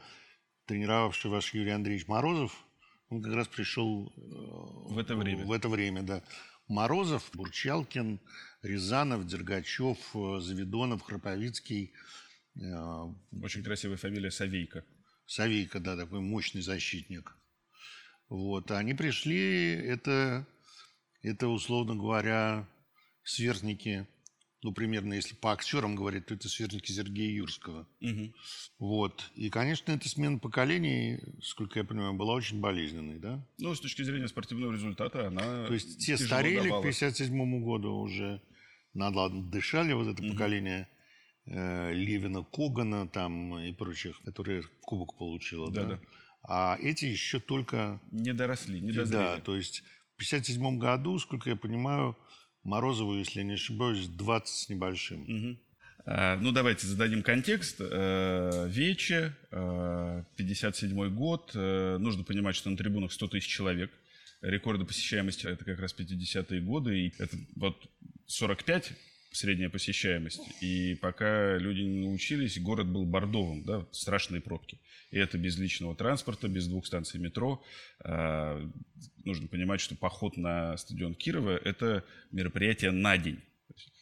тренировавший 0.66 1.30
ваш 1.30 1.54
Юрий 1.54 1.70
Андреевич 1.70 2.08
Морозов, 2.08 2.64
он 3.08 3.22
как 3.22 3.34
раз 3.34 3.48
пришел 3.48 4.12
э, 4.16 4.92
В 4.92 4.98
это 4.98 5.16
время. 5.16 5.44
В 5.44 5.52
это 5.52 5.68
время, 5.68 6.02
да. 6.02 6.22
Морозов, 6.68 7.30
Бурчалкин, 7.34 8.20
Рязанов, 8.62 9.26
Дергачев, 9.26 9.98
э, 10.14 10.40
Завидонов, 10.40 11.02
Храповицкий, 11.02 11.92
э, 12.56 12.60
Очень 13.42 13.62
красивая 13.62 13.96
фамилия 13.96 14.30
Савейко. 14.30 14.84
Савейко, 15.26 15.80
да, 15.80 15.96
такой 15.96 16.20
мощный 16.20 16.62
защитник. 16.62 17.36
Вот, 18.28 18.70
они 18.70 18.94
пришли, 18.94 19.74
это, 19.74 20.46
это, 21.22 21.48
условно 21.48 21.94
говоря, 21.94 22.66
сверстники, 23.22 24.06
ну, 24.64 24.72
примерно, 24.72 25.12
если 25.12 25.34
по 25.34 25.52
актерам 25.52 25.94
говорить, 25.94 26.24
то 26.24 26.32
это 26.34 26.48
сверстники 26.48 26.90
Сергея 26.90 27.30
Юрского. 27.30 27.86
Мгм. 28.00 28.32
Вот. 28.78 29.30
И, 29.34 29.50
конечно, 29.50 29.92
эта 29.92 30.08
смена 30.08 30.38
поколений, 30.38 31.20
сколько 31.42 31.78
я 31.78 31.84
понимаю, 31.84 32.14
была 32.14 32.32
очень 32.32 32.60
болезненной, 32.60 33.18
да? 33.18 33.46
Ну, 33.58 33.74
с 33.74 33.80
точки 33.80 34.02
зрения 34.02 34.26
спортивного 34.26 34.72
результата, 34.72 35.26
она 35.26 35.66
То 35.66 35.74
есть 35.74 35.98
те 35.98 36.16
старели 36.16 36.68
давала. 36.68 36.80
к 36.80 36.84
57 36.84 37.62
году 37.62 37.92
уже, 37.96 38.40
надо, 38.94 39.28
дышали 39.28 39.92
вот 39.92 40.06
это 40.08 40.22
поколение 40.26 40.88
э, 41.44 41.92
Левина, 41.92 42.42
Когана 42.42 43.06
там 43.06 43.58
и 43.58 43.70
прочих, 43.74 44.18
которые 44.22 44.62
кубок 44.80 45.18
получило, 45.18 45.70
да? 45.70 45.82
Да-да. 45.84 46.00
А 46.42 46.78
эти 46.80 47.04
еще 47.04 47.38
только 47.38 48.00
Не 48.10 48.32
доросли, 48.32 48.80
не 48.80 48.92
Да, 48.92 49.00
дозрели. 49.02 49.40
то 49.42 49.56
есть 49.56 49.82
в 50.14 50.16
57 50.16 50.78
году, 50.78 51.18
сколько 51.18 51.50
я 51.50 51.56
понимаю, 51.56 52.16
Морозову, 52.64 53.14
если 53.16 53.42
не 53.42 53.54
ошибаюсь, 53.54 54.06
20 54.06 54.48
с 54.48 54.68
небольшим. 54.68 55.58
А, 56.06 56.36
Ну, 56.36 56.52
давайте 56.52 56.86
зададим 56.86 57.22
контекст. 57.22 57.76
Э, 57.80 58.66
Вече, 58.68 59.34
э, 59.50 60.22
57 60.36 61.08
год. 61.10 61.54
Нужно 61.54 62.24
понимать, 62.24 62.56
что 62.56 62.70
на 62.70 62.76
трибунах 62.76 63.12
100 63.12 63.28
тысяч 63.28 63.48
человек. 63.48 63.90
Рекорды 64.42 64.84
посещаемости– 64.84 65.46
это 65.48 65.64
как 65.64 65.78
раз 65.78 65.94
50-е 65.94 66.60
годы. 66.60 67.06
И 67.06 67.12
это 67.18 67.36
вот 67.56 67.76
45 68.26 68.92
средняя 69.34 69.68
посещаемость. 69.68 70.40
И 70.62 70.94
пока 70.94 71.56
люди 71.58 71.80
не 71.80 72.06
научились, 72.06 72.58
город 72.60 72.86
был 72.88 73.04
бордовым, 73.04 73.64
да, 73.64 73.86
страшные 73.90 74.40
пробки. 74.40 74.78
И 75.10 75.18
это 75.18 75.38
без 75.38 75.58
личного 75.58 75.94
транспорта, 75.94 76.48
без 76.48 76.66
двух 76.68 76.86
станций 76.86 77.20
метро. 77.20 77.62
А, 78.00 78.60
Нужно 79.24 79.48
понимать, 79.48 79.80
что 79.80 79.96
поход 79.96 80.36
на 80.36 80.76
стадион 80.76 81.14
Кирова– 81.14 81.56
это 81.64 82.04
мероприятие 82.30 82.90
на 82.90 83.16
день. 83.16 83.40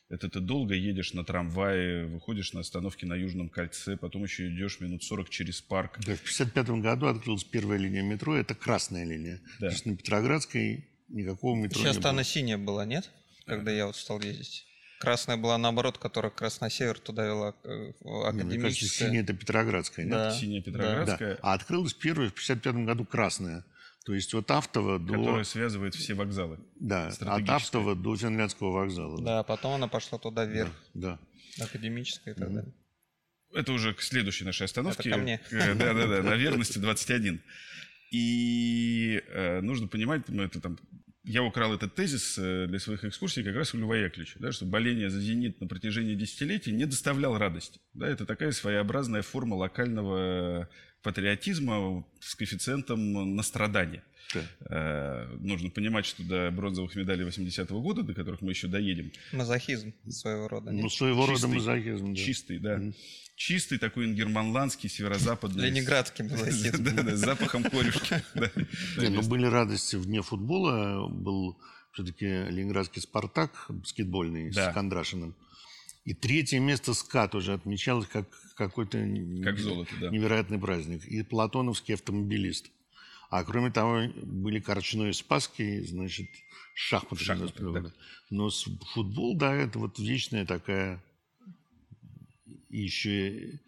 Это 0.09 0.29
ты 0.29 0.41
долго 0.41 0.75
едешь 0.75 1.15
на 1.15 1.25
трамвае, 1.25 2.05
выходишь 2.07 2.53
на 2.53 2.61
остановке 2.61 3.07
на 3.07 3.15
Южном 3.15 3.49
кольце, 3.49 3.97
потом 3.97 4.25
еще 4.25 4.49
идешь 4.49 4.79
минут 4.81 5.03
40 5.05 5.31
через 5.31 5.62
парк. 5.62 5.99
Да, 6.05 6.15
в 6.17 6.21
55 6.21 6.69
году 6.83 7.07
открылась 7.07 7.45
первая 7.45 7.79
линия 7.79 8.03
метро, 8.03 8.37
это 8.37 8.55
красная 8.55 9.07
линия. 9.07 9.41
Да. 9.59 9.69
То 9.69 9.73
есть 9.73 9.87
на 9.87 9.97
Петроградской 9.97 10.87
никакого 11.09 11.57
метро 11.57 11.81
Сейчас 11.81 11.97
не 11.97 12.03
было. 12.03 12.11
она 12.11 12.25
синяя 12.25 12.59
была, 12.59 12.85
нет? 12.85 13.11
Когда 13.47 13.71
я 13.71 13.87
вот 13.87 13.97
стал 13.97 14.21
ездить. 14.21 14.67
Красная 15.03 15.37
была 15.37 15.59
наоборот, 15.59 15.99
которая 15.99 16.31
как 16.31 16.43
раз 16.43 16.61
на 16.61 16.71
север 16.71 16.97
туда 16.97 17.27
вела, 17.27 17.57
э, 17.65 17.93
в 17.99 18.33
Не, 18.33 18.45
Мне 18.45 18.61
кажется, 18.61 18.85
академическая. 18.85 19.09
синяя 19.09 19.23
это 19.25 19.35
Петроградская, 19.35 20.05
нет? 20.05 20.15
Да. 20.15 20.31
Синяя 20.31 20.63
Да. 20.63 20.71
Петроградская, 20.71 21.39
А 21.43 21.55
открылась 21.55 21.93
первая 21.93 22.29
в 22.29 22.35
55 22.35 22.85
году 22.85 23.05
красная. 23.05 23.65
То 24.05 24.15
есть 24.15 24.33
от 24.33 24.49
Автова 24.53 25.01
до... 25.01 25.15
которая 25.15 25.43
связывает 25.43 25.97
все 25.97 26.15
вокзалы. 26.15 26.61
Да, 26.77 27.09
от. 27.09 27.49
Автова 27.49 27.97
до 27.97 28.17
Финляндского 28.17 28.71
вокзала. 28.71 29.21
Да, 29.21 29.41
а 29.41 29.43
потом 29.43 29.75
она 29.75 29.89
пошла 29.89 30.19
туда 30.19 30.45
да, 30.45 30.53
вверх, 30.53 30.73
да. 30.95 31.19
академическая 31.61 32.35
и 32.35 32.39
так 32.39 32.55
далее. 32.55 32.73
Это 33.53 33.73
уже 33.73 33.95
к 33.95 34.03
следующей 34.03 34.45
нашей 34.45 34.67
остановке. 34.67 35.09
Это 35.09 35.19
ко 35.19 35.23
мне. 35.23 35.41
Э, 35.51 35.75
Да-да-да, 35.75 36.23
на 36.23 36.37
верности 36.37 36.79
21. 36.79 37.43
И 38.13 39.21
э, 39.31 39.61
нужно 39.63 39.89
понимать, 39.89 40.29
мы 40.29 40.45
это 40.45 40.61
там, 40.61 40.79
я 41.25 41.43
украл 41.43 41.75
этот 41.75 41.95
тезис 41.95 42.37
э, 42.38 42.67
для 42.67 42.79
своих 42.79 43.05
экскурсий 43.05 43.45
как 43.45 43.55
раз 43.55 43.75
у 43.75 43.79
Льва 43.79 43.97
Яковлевича, 43.97 44.38
да, 44.41 44.50
что 44.52 44.64
боление 44.64 45.09
за 45.09 45.21
«Зенит» 45.21 45.61
на 45.61 45.69
протяжении 45.69 46.14
десятилетий 46.14 46.73
не 46.73 46.85
доставлял 46.85 47.38
радости. 47.38 47.81
Да, 47.95 48.09
это 48.09 48.26
такая 48.26 48.52
своеобразная 48.52 49.23
форма 49.23 49.55
локального 49.55 50.69
патриотизма 51.03 52.05
с 52.21 52.35
коэффициентом 52.35 53.35
настрадания. 53.37 54.03
Да. 54.35 54.41
Э, 54.71 55.37
нужно 55.41 55.69
понимать, 55.69 56.07
что 56.07 56.23
до 56.23 56.51
бронзовых 56.51 56.95
медалей 56.95 57.27
80-го 57.27 57.81
года, 57.83 58.03
до 58.03 58.15
которых 58.15 58.41
мы 58.41 58.51
еще 58.53 58.67
доедем, 58.69 59.13
Мазохизм 59.33 59.93
своего 60.09 60.49
рода. 60.49 60.71
Ну, 60.71 60.89
своего 60.89 61.27
рода 61.27 61.41
Чистый. 61.41 61.55
мазохизм. 61.55 62.15
да. 62.15 62.21
чистый, 62.21 62.59
да, 62.59 62.77
Мгм. 62.79 62.95
чистый 63.37 63.79
такой 63.79 64.07
ингерманландский, 64.07 64.89
северо-западный. 64.89 65.67
Ленинградский 65.69 66.25
мазохизм. 66.25 66.83
Да, 66.85 67.03
да, 67.03 67.17
с 67.17 67.19
запахом 67.21 67.63
корюшки. 67.65 68.23
Не, 69.01 69.09
ну 69.09 69.23
были 69.23 69.45
радости 69.47 69.97
вне 69.97 70.23
футбола. 70.23 71.09
Был 71.09 71.59
все-таки 71.93 72.25
ленинградский 72.25 73.03
«Спартак» 73.03 73.67
баскетбольный 73.69 74.51
с 74.51 74.73
Кондрашиным. 74.73 75.35
И 76.05 76.15
третье 76.15 76.59
место 76.59 76.95
СКА 76.95 77.29
тоже 77.29 77.53
отмечалось 77.53 78.07
как 78.09 78.29
какой-то 78.57 78.99
Как 79.43 79.59
золото, 79.59 79.93
да. 80.01 80.11
невероятный 80.11 80.59
праздник. 80.59 81.05
И 81.07 81.23
платоновский 81.23 81.95
автомобилист. 81.95 82.71
А 83.31 83.45
кроме 83.45 83.71
того, 83.71 84.09
были 84.23 84.61
Корчной 84.61 85.11
и 85.11 85.13
Спасский, 85.13 85.85
значит, 85.87 86.29
шахматы. 86.75 87.25
Шахматы, 87.25 87.73
да. 87.73 87.93
Но 88.31 88.51
футбол, 88.51 89.37
да, 89.37 89.55
это 89.55 89.79
вот 89.79 89.99
вечная 89.99 90.45
такая... 90.45 91.03
Еще... 92.69 93.61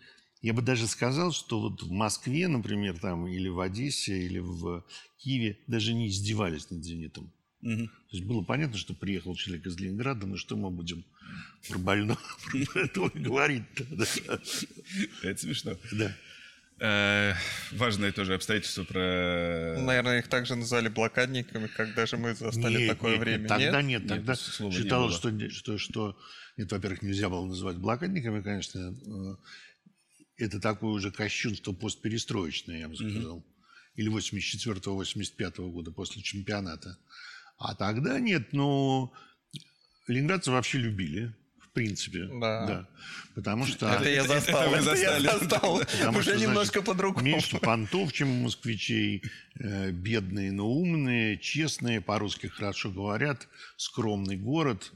Я 0.42 0.52
бы 0.52 0.60
даже 0.60 0.86
сказал, 0.86 1.32
что 1.32 1.60
вот 1.60 1.82
в 1.82 1.90
Москве, 1.90 2.48
например, 2.48 2.98
там, 2.98 3.26
или 3.26 3.48
в 3.48 3.60
Одессе, 3.60 4.18
или 4.26 4.40
в 4.40 4.84
Киеве 5.16 5.58
даже 5.66 5.94
не 5.94 6.08
издевались 6.08 6.70
над 6.70 6.84
«Зенитом». 6.84 7.32
Мгм. 7.62 7.86
То 7.86 8.16
есть 8.16 8.24
было 8.24 8.42
понятно, 8.42 8.76
что 8.76 8.92
приехал 8.92 9.34
человек 9.34 9.64
из 9.64 9.78
Ленинграда, 9.80 10.26
но 10.26 10.36
что 10.36 10.54
мы 10.54 10.70
будем 10.70 11.02
про 11.68 11.78
больного 11.78 12.20
про 12.46 12.80
этого 12.80 13.10
говорить 13.14 13.64
да. 13.76 14.04
Это 15.22 15.40
смешно. 15.40 15.76
да. 15.92 16.14
Э, 16.80 17.34
Важное 17.72 18.12
тоже 18.12 18.34
обстоятельство 18.34 18.82
про... 18.84 19.76
Наверное, 19.78 20.18
их 20.18 20.28
также 20.28 20.56
назвали 20.56 20.88
блокадниками, 20.88 21.68
как 21.68 21.94
даже 21.94 22.16
мы 22.16 22.34
застали 22.34 22.78
Нет, 22.78 22.88
такое 22.88 23.12
нет, 23.12 23.20
время. 23.20 23.38
нет, 23.38 23.48
тогда 23.48 23.82
Нет? 23.82 24.00
нет, 24.02 24.08
тогда 24.08 24.32
Нет, 24.32 24.72
считалось, 24.74 25.20
было. 25.20 25.50
что, 25.50 25.50
что, 25.50 25.78
что 25.78 26.18
нет, 26.56 26.70
во-первых, 26.70 27.02
нельзя 27.02 27.28
было 27.28 27.46
называть 27.46 27.76
блокадниками, 27.76 28.42
конечно, 28.42 28.94
э, 29.06 30.44
это 30.44 30.60
такое 30.60 30.90
уже 30.90 31.10
кощунство 31.10 31.72
постперестроечное, 31.72 32.80
я 32.80 32.88
бы 32.88 32.96
сказал, 32.96 33.44
или 33.94 34.10
84-85 34.10 35.70
года 35.70 35.92
после 35.92 36.22
чемпионата. 36.22 36.98
А 37.56 37.74
тогда 37.76 38.18
нет, 38.18 38.52
ну, 38.52 39.12
ленинградцы 40.06 40.50
вообще 40.50 40.78
любили, 40.78 41.32
в 41.60 41.68
принципе, 41.70 42.24
Да. 42.26 42.88
потому 43.34 43.66
что... 43.66 43.88
Это 43.88 44.08
я 44.08 44.20
это 44.24 44.28
застал. 44.34 44.70
вы 44.70 44.76
Это 44.76 44.94
я 44.94 45.20
застали. 45.20 45.26
застал. 45.40 45.78
Потому 45.80 46.18
Уже 46.18 46.30
что, 46.36 46.40
немножко 46.40 46.82
по-другому. 46.82 47.24
Меньше 47.26 47.58
понтов, 47.58 48.12
чем 48.12 48.30
у 48.30 48.42
москвичей. 48.44 49.22
Э, 49.58 49.90
Бедные, 49.90 50.52
но 50.52 50.68
умные, 50.68 51.36
честные, 51.38 52.00
по-русски 52.00 52.46
хорошо 52.46 52.90
говорят. 52.90 53.48
Скромный 53.76 54.36
город, 54.36 54.92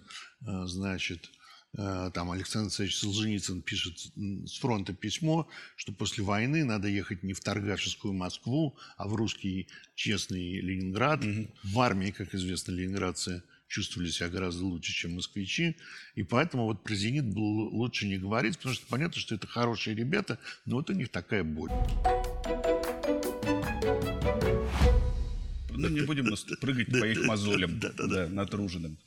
э, 0.47 0.67
значит. 0.67 1.31
э, 1.77 2.11
Там 2.15 2.31
Александр 2.31 2.67
Александрович 2.67 2.97
Солженицын 2.97 3.61
пишет 3.63 3.99
с 4.47 4.59
фронта 4.59 4.93
письмо, 4.95 5.49
что 5.77 5.93
после 5.93 6.23
войны 6.25 6.65
надо 6.65 6.87
ехать 6.89 7.23
не 7.25 7.33
в 7.35 7.41
торгашескую 7.41 8.15
Москву, 8.15 8.77
а 8.97 9.09
в 9.09 9.15
русский 9.17 9.67
честный 9.97 10.61
Ленинград. 10.61 11.25
В 11.65 11.81
армии, 11.81 12.11
как 12.13 12.35
известно, 12.35 12.71
ленинградцы 12.73 13.43
чувствовали 13.69 14.09
себя 14.11 14.29
гораздо 14.29 14.65
лучше, 14.65 14.93
чем 14.93 15.15
москвичи. 15.15 15.77
И 16.15 16.23
поэтому 16.23 16.65
вот 16.65 16.83
про 16.83 16.95
«Зенит» 16.95 17.27
было 17.27 17.69
лучше 17.69 18.07
не 18.07 18.19
говорить, 18.19 18.57
потому 18.57 18.75
что 18.75 18.87
понятно, 18.87 19.21
что 19.21 19.35
это 19.35 19.47
хорошие 19.47 19.95
ребята, 19.95 20.39
но 20.65 20.77
вот 20.77 20.91
у 20.91 20.95
них 20.95 21.11
такая 21.11 21.45
боль. 21.45 21.71
Ну, 25.71 25.89
не 25.89 26.01
будем 26.01 26.35
прыгать 26.61 26.87
по 27.01 27.05
их 27.05 27.25
мозолям, 27.25 27.79
да, 27.79 28.29
натруженным. 28.29 28.99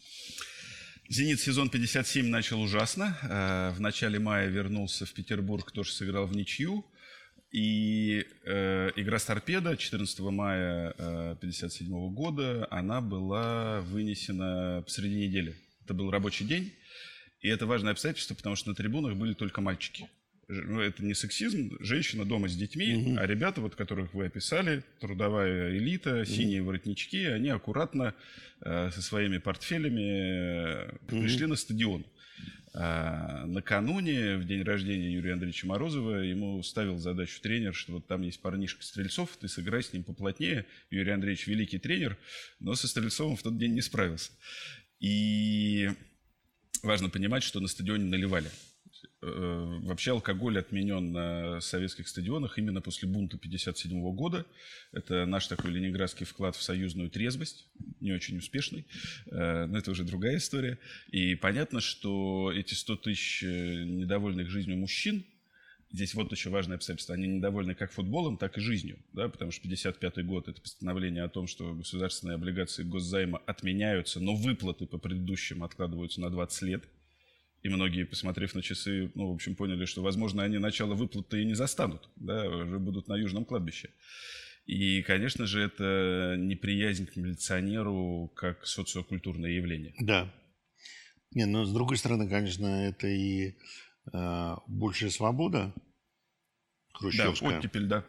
«Зенит» 1.09 1.41
сезон 1.41 1.69
57 1.69 2.27
начал 2.27 2.61
ужасно. 2.61 3.17
Э, 3.23 3.73
В 3.75 3.81
начале 3.81 4.17
мая 4.17 4.47
вернулся 4.47 5.05
в 5.05 5.11
Петербург, 5.11 5.69
тоже 5.71 5.91
сыграл 5.91 6.25
в 6.25 6.33
ничью. 6.33 6.85
И 7.51 8.25
э, 8.45 8.91
игра 8.95 9.19
с 9.19 9.25
торпедо 9.25 9.75
14 9.75 10.19
мая 10.19 10.91
1957 10.91 11.87
э, 11.87 12.09
года, 12.11 12.67
она 12.71 13.01
была 13.01 13.81
вынесена 13.81 14.81
посреди 14.85 15.15
недели. 15.15 15.55
Это 15.83 15.93
был 15.93 16.09
рабочий 16.11 16.45
день, 16.45 16.71
и 17.41 17.49
это 17.49 17.65
важное 17.65 17.91
обстоятельство, 17.91 18.35
потому 18.35 18.55
что 18.55 18.69
на 18.69 18.75
трибунах 18.75 19.17
были 19.17 19.33
только 19.33 19.59
мальчики. 19.59 20.07
Ну, 20.47 20.81
это 20.81 21.03
не 21.03 21.13
сексизм, 21.13 21.77
женщина 21.79 22.25
дома 22.25 22.47
с 22.47 22.55
детьми, 22.55 22.95
угу. 22.95 23.19
а 23.19 23.25
ребята, 23.25 23.61
вот 23.61 23.75
которых 23.75 24.13
вы 24.13 24.25
описали, 24.25 24.83
трудовая 24.99 25.77
элита, 25.77 26.25
синие 26.25 26.61
угу. 26.61 26.69
воротнички, 26.69 27.25
они 27.25 27.49
аккуратно 27.49 28.13
э, 28.61 28.91
со 28.91 29.01
своими 29.01 29.37
портфелями 29.37 30.87
э, 30.87 30.97
пришли 31.07 31.45
на 31.45 31.55
стадион. 31.55 32.05
А 32.73 33.45
накануне, 33.47 34.37
в 34.37 34.45
день 34.45 34.63
рождения 34.63 35.11
Юрия 35.11 35.33
Андреевича 35.33 35.67
Морозова, 35.67 36.21
ему 36.21 36.63
ставил 36.63 36.97
задачу 36.97 37.41
тренер, 37.41 37.75
что 37.75 37.93
вот 37.93 38.07
там 38.07 38.21
есть 38.21 38.41
парнишка 38.41 38.83
Стрельцов, 38.83 39.35
ты 39.37 39.49
сыграй 39.49 39.83
с 39.83 39.91
ним 39.91 40.03
поплотнее. 40.03 40.65
Юрий 40.89 41.11
Андреевич 41.11 41.47
великий 41.47 41.79
тренер, 41.79 42.17
но 42.59 42.75
со 42.75 42.87
Стрельцовым 42.87 43.35
в 43.35 43.43
тот 43.43 43.57
день 43.57 43.73
не 43.73 43.81
справился. 43.81 44.31
И 45.01 45.89
важно 46.81 47.09
понимать, 47.09 47.43
что 47.43 47.59
на 47.59 47.67
стадионе 47.67 48.05
наливали. 48.05 48.49
Э, 49.21 49.79
вообще 49.83 50.11
алкоголь 50.11 50.57
отменен 50.57 51.11
на 51.11 51.61
советских 51.61 52.07
стадионах 52.07 52.57
именно 52.57 52.81
после 52.81 53.07
бунта 53.07 53.37
1957 53.37 54.15
года. 54.15 54.45
Это 54.91 55.25
наш 55.25 55.47
такой 55.47 55.71
ленинградский 55.71 56.25
вклад 56.25 56.55
в 56.55 56.63
союзную 56.63 57.09
трезвость, 57.09 57.67
не 57.99 58.13
очень 58.13 58.37
успешный, 58.37 58.87
э, 59.27 59.65
но 59.67 59.77
это 59.77 59.91
уже 59.91 60.03
другая 60.03 60.37
история. 60.37 60.79
И 61.11 61.35
понятно, 61.35 61.81
что 61.81 62.51
эти 62.51 62.73
100 62.73 62.95
тысяч 62.97 63.43
э, 63.43 63.83
недовольных 63.83 64.49
жизнью 64.49 64.77
мужчин, 64.77 65.23
здесь 65.91 66.15
вот 66.15 66.31
еще 66.31 66.49
важное 66.49 66.77
обстоятельство, 66.77 67.13
они 67.13 67.27
недовольны 67.27 67.75
как 67.75 67.91
футболом, 67.91 68.37
так 68.37 68.57
и 68.57 68.61
жизнью, 68.61 68.97
да, 69.13 69.29
потому 69.29 69.51
что 69.51 69.61
55 69.61 70.25
год– 70.25 70.47
это 70.49 70.59
постановление 70.61 71.23
о 71.23 71.29
том, 71.29 71.45
что 71.45 71.75
государственные 71.75 72.35
облигации 72.35 72.83
госзайма 72.83 73.39
отменяются, 73.45 74.19
но 74.19 74.33
выплаты 74.33 74.87
по 74.87 74.97
предыдущим 74.97 75.63
откладываются 75.63 76.21
на 76.21 76.31
20 76.31 76.61
лет– 76.63 76.83
и 77.61 77.69
многие, 77.69 78.05
посмотрев 78.05 78.55
на 78.55 78.61
часы, 78.61 79.11
ну, 79.15 79.31
в 79.31 79.35
общем, 79.35 79.55
поняли, 79.55 79.85
что, 79.85 80.01
возможно, 80.01 80.43
они 80.43 80.57
начало 80.57 80.95
выплаты 80.95 81.41
и 81.41 81.45
не 81.45 81.53
застанут, 81.53 82.09
да, 82.15 82.49
уже 82.49 82.79
будут 82.79 83.07
на 83.07 83.15
Южном 83.15 83.45
кладбище. 83.45 83.89
И, 84.65 85.01
конечно 85.03 85.45
же, 85.45 85.61
это 85.61 86.35
неприязнь 86.37 87.05
к 87.05 87.15
милиционеру 87.15 88.31
как 88.35 88.65
социокультурное 88.65 89.51
явление. 89.51 89.93
Да. 89.99 90.33
Не, 91.31 91.45
но 91.45 91.65
с 91.65 91.73
другой 91.73 91.97
стороны, 91.97 92.29
конечно, 92.29 92.87
это 92.87 93.07
и 93.07 93.55
э, 94.13 94.55
большая 94.67 95.09
свобода 95.09 95.73
хрущевская. 96.93 97.51
Да, 97.51 97.57
оттепель, 97.57 97.87
да. 97.87 98.05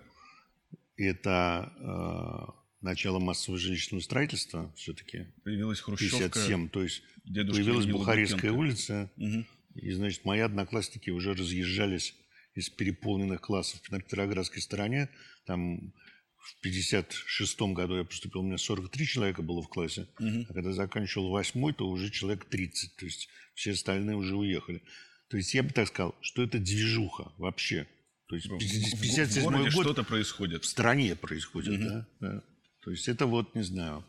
Это 0.97 2.55
начало 2.83 3.19
массового 3.19 3.59
жилищного 3.59 4.01
строительства 4.03 4.73
все-таки. 4.77 5.27
Появилась 5.45 5.81
Хрущевка. 5.81 6.19
57, 6.19 6.69
то 6.69 6.83
есть 6.83 7.03
появилась 7.25 7.87
Бухарестская 7.87 8.53
улица. 8.53 9.11
Угу. 9.17 9.45
И, 9.77 9.93
значит, 9.93 10.25
мои 10.25 10.41
одноклассники 10.41 11.11
уже 11.11 11.35
разъезжались 11.35 12.15
из 12.55 12.69
переполненных 12.69 13.41
классов 13.41 13.81
на 13.91 14.01
Петроградской 14.01 14.61
стороне. 14.61 15.09
Там 15.47 15.93
в 16.37 16.61
56 16.61 17.61
году 17.73 17.97
я 17.97 18.05
поступил, 18.05 18.41
у 18.41 18.45
меня 18.45 18.59
43 18.59 19.07
человека 19.07 19.43
было 19.43 19.63
в 19.63 19.69
классе. 19.69 20.09
Угу. 20.19 20.47
А 20.49 20.53
когда 20.53 20.73
заканчивал 20.73 21.31
восьмой, 21.31 21.73
то 21.73 21.89
уже 21.89 22.11
человек 22.11 22.45
30. 22.47 22.97
То 22.97 23.07
есть 23.07 23.29
все 23.55 23.73
остальные 23.73 24.17
уже 24.17 24.37
уехали. 24.37 24.83
То 25.29 25.37
есть 25.37 25.55
я 25.55 25.63
бы 25.63 25.71
так 25.71 25.89
сказал, 25.89 26.15
что 26.21 26.43
это 26.43 26.59
движуха 26.59 27.33
вообще. 27.39 27.87
То 28.27 28.37
есть 28.37 28.49
57 28.49 29.45
год 29.45 29.71
что-то 29.71 30.05
происходит. 30.05 30.65
В 30.65 30.67
стране 30.67 31.15
происходит, 31.15 31.81
угу. 31.81 31.85
да, 31.89 32.07
да. 32.21 32.45
То 32.85 32.91
есть 32.91 33.09
это 33.09 33.27
вот, 33.27 33.55
не 33.55 33.63
знаю, 33.63 34.05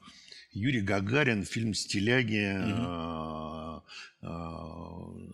Юрий 0.52 0.82
Гагарин, 0.82 1.44
фильм 1.46 1.74
«Стиляги», 1.74 2.58
угу. 2.72 3.84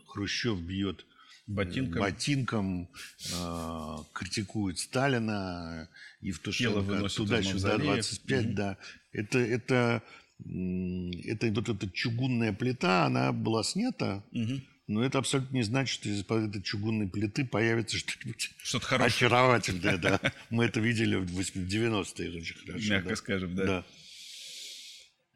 Хрущев 0.08 0.60
бьет 0.60 1.06
ботинком, 1.50 2.02
ботинком 2.02 2.90
э, 3.34 3.98
критикует 4.14 4.80
Сталина, 4.80 5.88
Евтушенко 6.22 7.10
туда-сюда, 7.10 7.78
25, 7.78 8.46
угу. 8.46 8.54
да. 8.54 8.78
Это, 9.12 9.40
это, 9.40 10.04
это 10.40 11.52
вот 11.52 11.70
эта 11.70 11.90
чугунная 11.90 12.54
плита, 12.54 13.06
она 13.06 13.32
была 13.32 13.64
снята, 13.64 14.24
угу. 14.32 14.62
Но 14.90 15.04
это 15.04 15.20
абсолютно 15.20 15.56
не 15.56 15.62
значит, 15.62 15.94
что 15.94 16.10
из-под 16.10 16.50
этой 16.50 16.64
чугунной 16.64 17.08
плиты 17.08 17.46
появится 17.46 17.96
что-нибудь 17.96 18.50
что 18.58 18.80
хорошее. 18.80 19.28
очаровательное. 19.28 19.98
Да. 19.98 20.20
Мы 20.50 20.66
это 20.66 20.80
видели 20.80 21.16
в 21.16 21.40
90-е 21.40 22.40
очень 22.40 22.56
хорошо. 22.56 22.90
Мягко 22.90 23.10
да. 23.10 23.16
скажем, 23.16 23.56
да. 23.56 23.86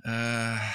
да. 0.03 0.73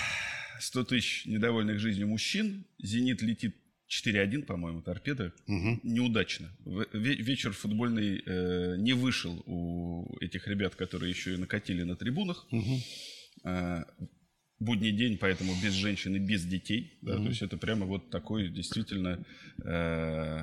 100 0.61 0.85
тысяч 0.85 1.27
недовольных 1.27 1.81
жизнью 1.81 2.07
мужчин. 2.07 2.65
«Зенит» 2.79 3.21
летит 3.21 3.57
4-1, 3.89 4.43
по-моему, 4.43 4.81
торпеда. 4.81 5.33
Угу. 5.49 5.81
Неудачно. 5.83 6.49
Вечер 6.93 7.51
футбольный 7.51 8.23
э, 8.25 8.77
не 8.79 8.93
вышел 8.93 9.43
у 9.47 10.17
этих 10.21 10.47
ребят, 10.47 10.77
которые 10.77 11.11
еще 11.11 11.35
и 11.35 11.37
накатили 11.37 11.83
на 11.83 11.97
трибунах. 11.97 12.47
Угу 12.53 12.81
будний 14.61 14.93
день, 14.93 15.19
поэтому 15.19 15.55
без 15.63 15.73
женщин 15.73 16.17
и 16.17 16.19
без 16.19 16.45
детей. 16.45 16.99
Да, 17.03 17.15
mm-hmm. 17.15 17.23
То 17.23 17.29
есть 17.29 17.43
это 17.43 17.57
прямо 17.57 17.87
вот 17.87 18.11
такой 18.11 18.49
действительно 18.49 19.25
э, 19.65 20.41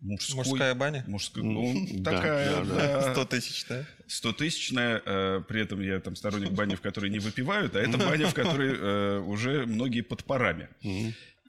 мужской... 0.00 0.36
Мужская 0.36 0.74
баня? 0.74 1.04
Мужская, 1.06 1.44
ну, 1.44 2.02
такая, 2.04 2.64
да. 2.64 3.12
Сто 3.12 3.24
тысяч, 3.24 3.66
да? 3.68 3.84
Сто 4.06 4.32
тысячная, 4.32 5.02
э, 5.04 5.42
при 5.48 5.60
этом 5.60 5.80
я 5.80 6.00
там 6.00 6.16
сторонник 6.16 6.52
бани, 6.52 6.74
в 6.74 6.80
которой 6.80 7.10
не 7.10 7.18
выпивают, 7.18 7.76
а 7.76 7.80
это 7.80 7.98
баня, 7.98 8.28
в 8.28 8.34
которой 8.34 8.74
э, 8.74 9.18
уже 9.20 9.66
многие 9.66 10.02
под 10.02 10.24
парами. 10.24 10.68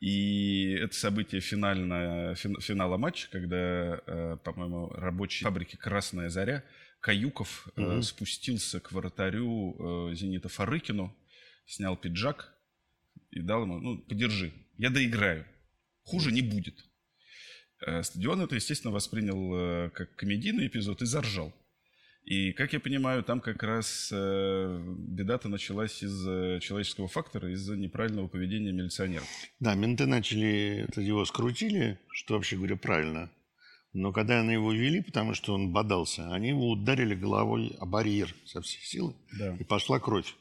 И 0.01 0.77
это 0.81 0.95
событие 0.95 1.41
финальное, 1.41 2.33
финала 2.35 2.95
матча, 2.97 3.27
когда, 3.29 3.99
э, 4.05 4.37
по-моему, 4.43 4.89
рабочие 4.91 5.43
фабрики 5.43 5.75
«Красная 5.75 6.29
заря» 6.29 6.63
Каюков 7.01 7.67
э, 7.75 8.01
спустился 8.01 8.79
к 8.79 8.93
вратарю 8.93 10.09
э, 10.11 10.15
«Зенита» 10.15 10.47
Фарыкину, 10.47 11.13
снял 11.69 11.95
пиджак 11.95 12.53
и 13.31 13.41
дал 13.41 13.61
ему, 13.61 13.79
ну, 13.79 13.97
подержи, 13.99 14.51
я 14.77 14.89
доиграю, 14.89 15.45
хуже 16.03 16.31
не 16.31 16.41
будет. 16.41 16.83
Э, 17.85 18.03
стадион 18.03 18.41
это, 18.41 18.55
естественно, 18.55 18.91
воспринял 18.91 19.55
э, 19.55 19.89
как 19.91 20.15
комедийный 20.15 20.67
эпизод 20.67 21.01
и 21.01 21.05
заржал. 21.05 21.53
И, 22.25 22.51
как 22.53 22.73
я 22.73 22.79
понимаю, 22.79 23.23
там 23.23 23.39
как 23.39 23.63
раз 23.63 24.09
э, 24.11 24.83
беда-то 24.97 25.47
началась 25.47 26.03
из 26.03 26.61
человеческого 26.61 27.07
фактора, 27.07 27.51
из-за 27.53 27.75
неправильного 27.75 28.27
поведения 28.27 28.71
милиционеров. 28.71 29.27
Да, 29.59 29.73
менты 29.75 30.05
начали, 30.05 30.85
это 30.87 31.01
его 31.01 31.23
скрутили, 31.25 31.99
что 32.11 32.33
вообще 32.35 32.57
говоря 32.57 32.75
правильно. 32.75 33.31
Но 33.93 34.11
когда 34.11 34.41
они 34.41 34.53
его 34.53 34.71
вели, 34.71 35.01
потому 35.01 35.33
что 35.33 35.53
он 35.53 35.71
бодался, 35.71 36.31
они 36.31 36.49
его 36.49 36.69
ударили 36.69 37.15
головой 37.15 37.75
о 37.79 37.85
барьер 37.85 38.35
со 38.45 38.61
всей 38.61 38.81
силы, 38.81 39.15
да. 39.37 39.55
и 39.55 39.63
пошла 39.63 39.99
кровь. 39.99 40.35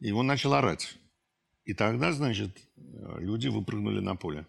И 0.00 0.12
он 0.12 0.26
начал 0.26 0.54
орать. 0.54 0.96
И 1.64 1.74
тогда, 1.74 2.12
значит, 2.12 2.50
люди 3.18 3.48
выпрыгнули 3.48 4.00
на 4.00 4.14
поле. 4.14 4.46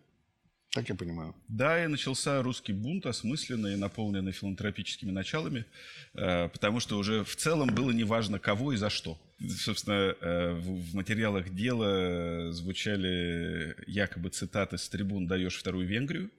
Так 0.74 0.90
я 0.90 0.96
понимаю. 0.96 1.34
Да, 1.48 1.84
и 1.84 1.88
начался 1.88 2.44
русский 2.44 2.74
бунт, 2.74 3.06
осмысленный 3.06 3.74
и 3.74 3.78
наполненный 3.78 4.32
филантропическими 4.32 5.12
началами, 5.12 5.66
э, 6.14 6.50
потому 6.50 6.80
что 6.80 6.98
уже 6.98 7.24
в 7.24 7.36
целом 7.36 7.74
было 7.74 7.90
неважно, 7.92 8.38
кого 8.38 8.74
и 8.74 8.78
за 8.78 8.90
что. 8.90 9.18
Собственно, 9.40 10.16
э, 10.20 10.54
в 10.54 10.94
материалах 10.94 11.50
дела 11.50 12.52
звучали 12.52 13.76
якобы 13.88 14.30
цитаты 14.30 14.78
с 14.78 14.88
трибун 14.90 15.26
«даешь 15.26 15.58
вторую 15.58 15.88
Венгрию», 15.88 16.30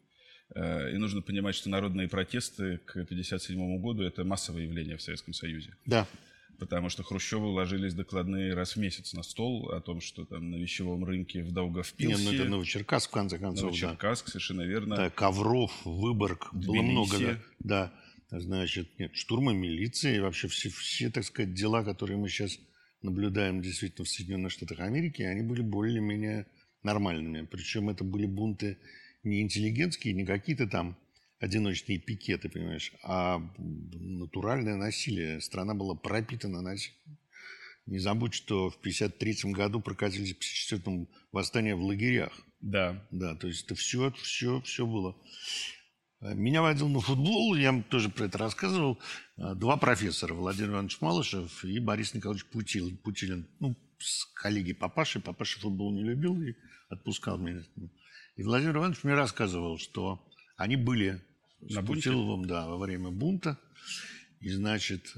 э, 0.54 0.92
и 0.92 0.98
нужно 0.98 1.22
понимать, 1.22 1.56
что 1.56 1.70
народные 1.70 2.06
протесты 2.06 2.78
к 2.84 2.90
1957 2.90 3.80
году– 3.80 4.02
это 4.04 4.24
массовое 4.24 4.62
явление 4.64 4.98
в 4.98 5.02
Советском 5.02 5.32
Союзе. 5.32 5.74
Да 5.86 6.06
потому 6.58 6.88
что 6.88 7.02
Хрущеву 7.02 7.48
ложились 7.50 7.94
докладные 7.94 8.54
раз 8.54 8.76
в 8.76 8.76
месяц 8.78 9.12
на 9.12 9.22
стол 9.22 9.70
о 9.70 9.80
том, 9.80 10.00
что 10.00 10.24
там 10.24 10.50
на 10.50 10.56
вещевом 10.56 11.04
рынке 11.04 11.42
в 11.42 11.52
Даугавпилсе... 11.52 12.14
Нет, 12.14 12.20
ну 12.24 12.32
это 12.32 12.44
Новочеркасск, 12.44 13.10
в 13.10 13.12
конце 13.12 13.38
концов, 13.38 13.66
Новочеркасск, 13.66 14.26
да. 14.26 14.32
совершенно 14.32 14.62
верно. 14.62 14.96
Да, 14.96 15.10
Ковров, 15.10 15.72
Выборг, 15.84 16.48
Тбилиси. 16.52 16.66
было 16.66 16.82
много, 16.82 17.18
да. 17.60 17.92
да. 18.30 18.38
Значит, 18.40 18.98
нет, 18.98 19.14
штурмы 19.14 19.54
милиции, 19.54 20.18
вообще 20.18 20.48
все, 20.48 20.68
все, 20.68 21.10
так 21.10 21.24
сказать, 21.24 21.54
дела, 21.54 21.82
которые 21.82 22.18
мы 22.18 22.28
сейчас 22.28 22.58
наблюдаем 23.02 23.62
действительно 23.62 24.04
в 24.04 24.08
Соединенных 24.08 24.52
Штатах 24.52 24.80
Америки, 24.80 25.22
они 25.22 25.42
были 25.42 25.62
более-менее 25.62 26.46
нормальными. 26.82 27.46
Причем 27.46 27.88
это 27.88 28.04
были 28.04 28.26
бунты 28.26 28.78
не 29.22 29.40
интеллигентские, 29.40 30.14
не 30.14 30.24
какие-то 30.24 30.66
там 30.66 30.98
одиночные 31.40 31.98
пикеты, 31.98 32.48
понимаешь, 32.48 32.92
а 33.02 33.40
натуральное 33.58 34.76
насилие. 34.76 35.40
Страна 35.40 35.74
была 35.74 35.94
пропитана 35.94 36.60
насилием. 36.60 37.18
Не 37.86 37.98
забудь, 37.98 38.34
что 38.34 38.68
в 38.70 38.76
1953 38.76 39.52
году 39.52 39.80
прокатились 39.80 40.34
в 40.34 40.38
1954 40.38 41.06
восстания 41.32 41.74
в 41.74 41.82
лагерях. 41.82 42.32
Да. 42.60 43.06
Да, 43.10 43.34
то 43.34 43.46
есть 43.46 43.64
это 43.64 43.74
все, 43.74 44.12
все, 44.12 44.60
все 44.62 44.86
было. 44.86 45.16
Меня 46.20 46.62
водил 46.62 46.88
на 46.88 47.00
футбол, 47.00 47.54
я 47.54 47.70
вам 47.70 47.84
тоже 47.84 48.08
про 48.08 48.24
это 48.24 48.38
рассказывал, 48.38 48.98
а, 49.36 49.54
два 49.54 49.76
профессора, 49.76 50.34
Владимир 50.34 50.70
Иванович 50.70 51.00
Малышев 51.00 51.64
и 51.64 51.78
Борис 51.78 52.12
Николаевич 52.12 52.44
Путилин. 52.46 52.96
Путилин 52.96 53.48
ну, 53.60 53.76
с 54.00 54.24
коллегой 54.34 54.74
папаши, 54.74 55.20
папаша 55.20 55.60
футбол 55.60 55.92
не 55.92 56.02
любил 56.02 56.40
и 56.42 56.56
отпускал 56.88 57.38
меня. 57.38 57.62
И 58.34 58.42
Владимир 58.42 58.78
Иванович 58.78 59.04
мне 59.04 59.14
рассказывал, 59.14 59.78
что 59.78 60.28
они 60.56 60.74
были 60.74 61.22
На 61.60 61.82
бунте? 61.82 62.08
Путиловым 62.10 62.44
да, 62.46 62.66
во 62.66 62.78
время 62.78 63.10
бунта. 63.10 63.58
И, 64.40 64.50
значит, 64.50 65.12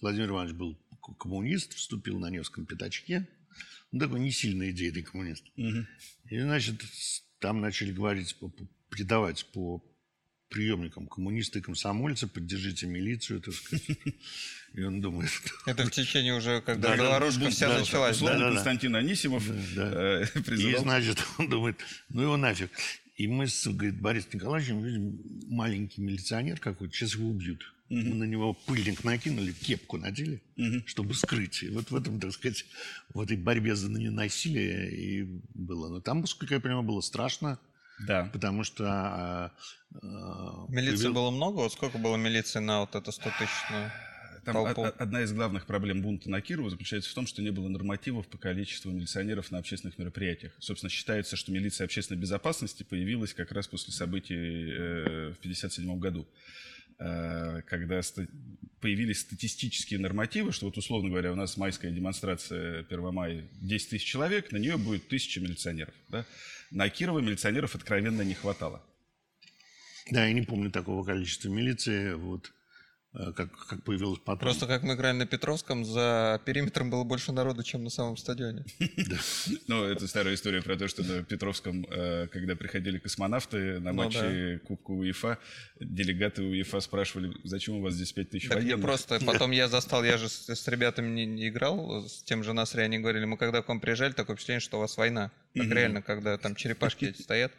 Владимир 0.00 0.30
Иванович 0.30 0.54
был 0.54 0.78
коммунист, 1.18 1.74
вступил 1.74 2.18
на 2.18 2.30
Невском 2.30 2.66
пятачке. 2.66 3.26
Ну, 3.92 3.98
такой 4.00 4.20
не 4.20 4.30
сильный 4.30 4.70
идейный 4.70 5.02
коммунист. 5.02 5.44
Мгм. 5.56 5.86
И, 6.30 6.40
значит, 6.40 6.82
там 7.38 7.60
начали 7.60 7.92
говорить, 7.92 8.34
по- 8.36 8.48
по- 8.48 8.66
передавать 8.90 9.46
по 9.52 9.82
приемникам 10.48 11.06
коммунисты 11.08 11.58
и 11.58 11.62
комсомольцы, 11.62 12.26
поддержите 12.28 12.86
милицию, 12.86 13.40
так 13.40 13.54
сказать. 13.54 13.98
И 14.74 14.82
он 14.82 15.00
думает, 15.00 15.30
Это 15.66 15.84
в 15.84 15.90
течение 15.90 16.34
уже, 16.36 16.60
когда 16.60 16.90
Да, 16.90 16.96
да, 16.96 17.02
белоруска 17.04 17.40
бунт, 17.40 17.54
вся 17.54 17.68
да, 17.68 17.78
началась. 17.80 18.18
Да-да-да. 18.20 18.52
Константин 18.52 18.94
Анисимов 18.96 19.44
Да. 19.74 20.20
э, 20.22 20.26
и, 20.56 20.76
значит, 20.76 21.18
он 21.38 21.48
думает, 21.48 21.80
ну 22.08 22.22
его 22.22 22.36
нафиг. 22.36 22.70
И 23.16 23.28
мы 23.28 23.46
с, 23.46 23.66
говорит, 23.68 24.00
Борисом 24.00 24.30
Николаевичем 24.34 24.82
видим 24.82 25.20
маленький 25.48 26.00
милиционер 26.00 26.58
какой-то, 26.58 26.92
сейчас 26.94 27.14
его 27.14 27.28
убьют. 27.28 27.72
Мы 27.90 28.14
на 28.14 28.24
него 28.24 28.54
пыльник 28.54 29.04
накинули, 29.04 29.52
кепку 29.52 29.98
надели, 29.98 30.42
чтобы 30.86 31.14
скрыть. 31.14 31.62
И 31.62 31.68
вот 31.68 31.90
в 31.90 31.94
этом, 31.96 32.18
так 32.18 32.32
сказать, 32.32 32.64
в 33.12 33.20
этой 33.20 33.36
борьбе 33.36 33.76
за 33.76 33.88
насилие 33.90 34.90
и 34.90 35.22
было. 35.54 35.88
Но 35.90 36.00
там, 36.00 36.22
насколько 36.22 36.54
я 36.54 36.60
понимаю, 36.60 36.82
было 36.82 37.00
страшно, 37.02 37.58
Да. 38.06 38.28
потому 38.32 38.64
что... 38.64 38.84
а, 38.88 39.52
Милиции 40.68 40.96
появил- 41.04 41.14
было 41.14 41.30
много? 41.30 41.56
Вот 41.56 41.72
сколько 41.72 41.98
было 41.98 42.16
милиции 42.16 42.58
на 42.58 42.80
вот 42.80 42.94
это 42.96 43.12
100 43.12 43.30
тысячную 43.38 43.92
Там 44.44 44.54
толпу? 44.54 44.84
одна 44.98 45.22
из 45.22 45.32
главных 45.32 45.66
проблем 45.66 46.02
бунта 46.02 46.30
на 46.30 46.40
Кирова 46.40 46.70
заключается 46.70 47.10
в 47.10 47.14
том, 47.14 47.26
что 47.26 47.42
не 47.42 47.50
было 47.50 47.68
нормативов 47.68 48.26
по 48.28 48.38
количеству 48.38 48.90
милиционеров 48.90 49.50
на 49.50 49.58
общественных 49.58 49.98
мероприятиях. 49.98 50.52
Собственно, 50.58 50.90
считается, 50.90 51.36
что 51.36 51.52
милиция 51.52 51.84
общественной 51.86 52.20
безопасности 52.20 52.82
появилась 52.82 53.34
как 53.34 53.52
раз 53.52 53.66
после 53.66 53.92
событий 53.92 54.34
э, 54.34 55.32
в 55.34 55.38
1957 55.38 55.98
году, 55.98 56.26
Э, 56.98 57.62
когда 57.66 58.00
появились 58.80 59.20
статистические 59.20 59.98
нормативы, 59.98 60.52
что 60.52 60.66
вот, 60.66 60.78
условно 60.78 61.10
говоря, 61.10 61.32
у 61.32 61.34
нас 61.34 61.56
майская 61.56 61.90
демонстрация 61.90 62.80
1 62.88 63.12
мая 63.12 63.48
10 63.60 63.90
тысяч 63.90 64.04
человек, 64.04 64.52
на 64.52 64.58
нее 64.58 64.76
будет 64.76 65.08
тысяча 65.08 65.40
милиционеров. 65.40 65.94
Да? 66.08 66.24
На 66.70 66.88
Кирова 66.88 67.18
милиционеров 67.18 67.74
откровенно 67.74 68.22
не 68.22 68.34
хватало. 68.34 68.82
Да, 70.10 70.26
я 70.26 70.32
не 70.32 70.42
помню 70.42 70.70
такого 70.70 71.02
количества 71.02 71.48
милиции, 71.48 72.12
вот, 72.12 72.52
как, 73.14 73.50
как 73.68 73.82
появилось 73.84 74.18
потом. 74.18 74.40
Просто 74.40 74.66
как 74.66 74.82
мы 74.82 74.94
играли 74.94 75.16
на 75.16 75.26
Петровском, 75.26 75.84
за 75.84 76.40
периметром 76.44 76.90
было 76.90 77.04
больше 77.04 77.32
народу, 77.32 77.62
чем 77.62 77.84
на 77.84 77.90
самом 77.90 78.16
стадионе. 78.16 78.64
Ну, 79.68 79.84
это 79.84 80.06
старая 80.08 80.34
история 80.34 80.62
про 80.62 80.76
то, 80.76 80.88
что 80.88 81.02
на 81.02 81.22
Петровском, 81.22 81.86
э, 81.90 82.26
когда 82.28 82.56
приходили 82.56 82.98
космонавты 82.98 83.78
на 83.78 83.92
Ну 83.92 84.02
матче 84.02 84.60
Кубка 84.66 84.90
УЕФА, 84.90 85.38
делегаты 85.80 86.42
УЕФА 86.42 86.80
спрашивали, 86.80 87.32
зачем 87.44 87.76
у 87.76 87.82
вас 87.82 87.94
здесь 87.94 88.12
5 88.12 88.30
тысяч 88.30 88.48
Так 88.48 88.58
не 88.58 88.64
военных? 88.64 88.84
просто. 88.84 89.20
Потом 89.24 89.52
я 89.52 89.68
застал, 89.68 90.04
я 90.04 90.18
же 90.18 90.28
с, 90.28 90.68
ребятами 90.68 91.24
не, 91.24 91.48
играл, 91.48 92.06
с 92.08 92.22
тем 92.22 92.42
же 92.42 92.52
Насри, 92.52 92.82
они 92.82 92.98
говорили, 92.98 93.24
мы 93.24 93.36
когда 93.36 93.62
к 93.62 93.68
вам 93.68 93.80
приезжали, 93.80 94.12
такое 94.12 94.36
впечатление, 94.36 94.60
что 94.60 94.78
у 94.78 94.80
вас 94.80 94.96
война. 94.96 95.30
Так 95.54 95.68
реально, 95.68 96.02
когда 96.02 96.36
там 96.36 96.56
черепашки 96.56 97.06
эти 97.06 97.22
стоят. 97.22 97.52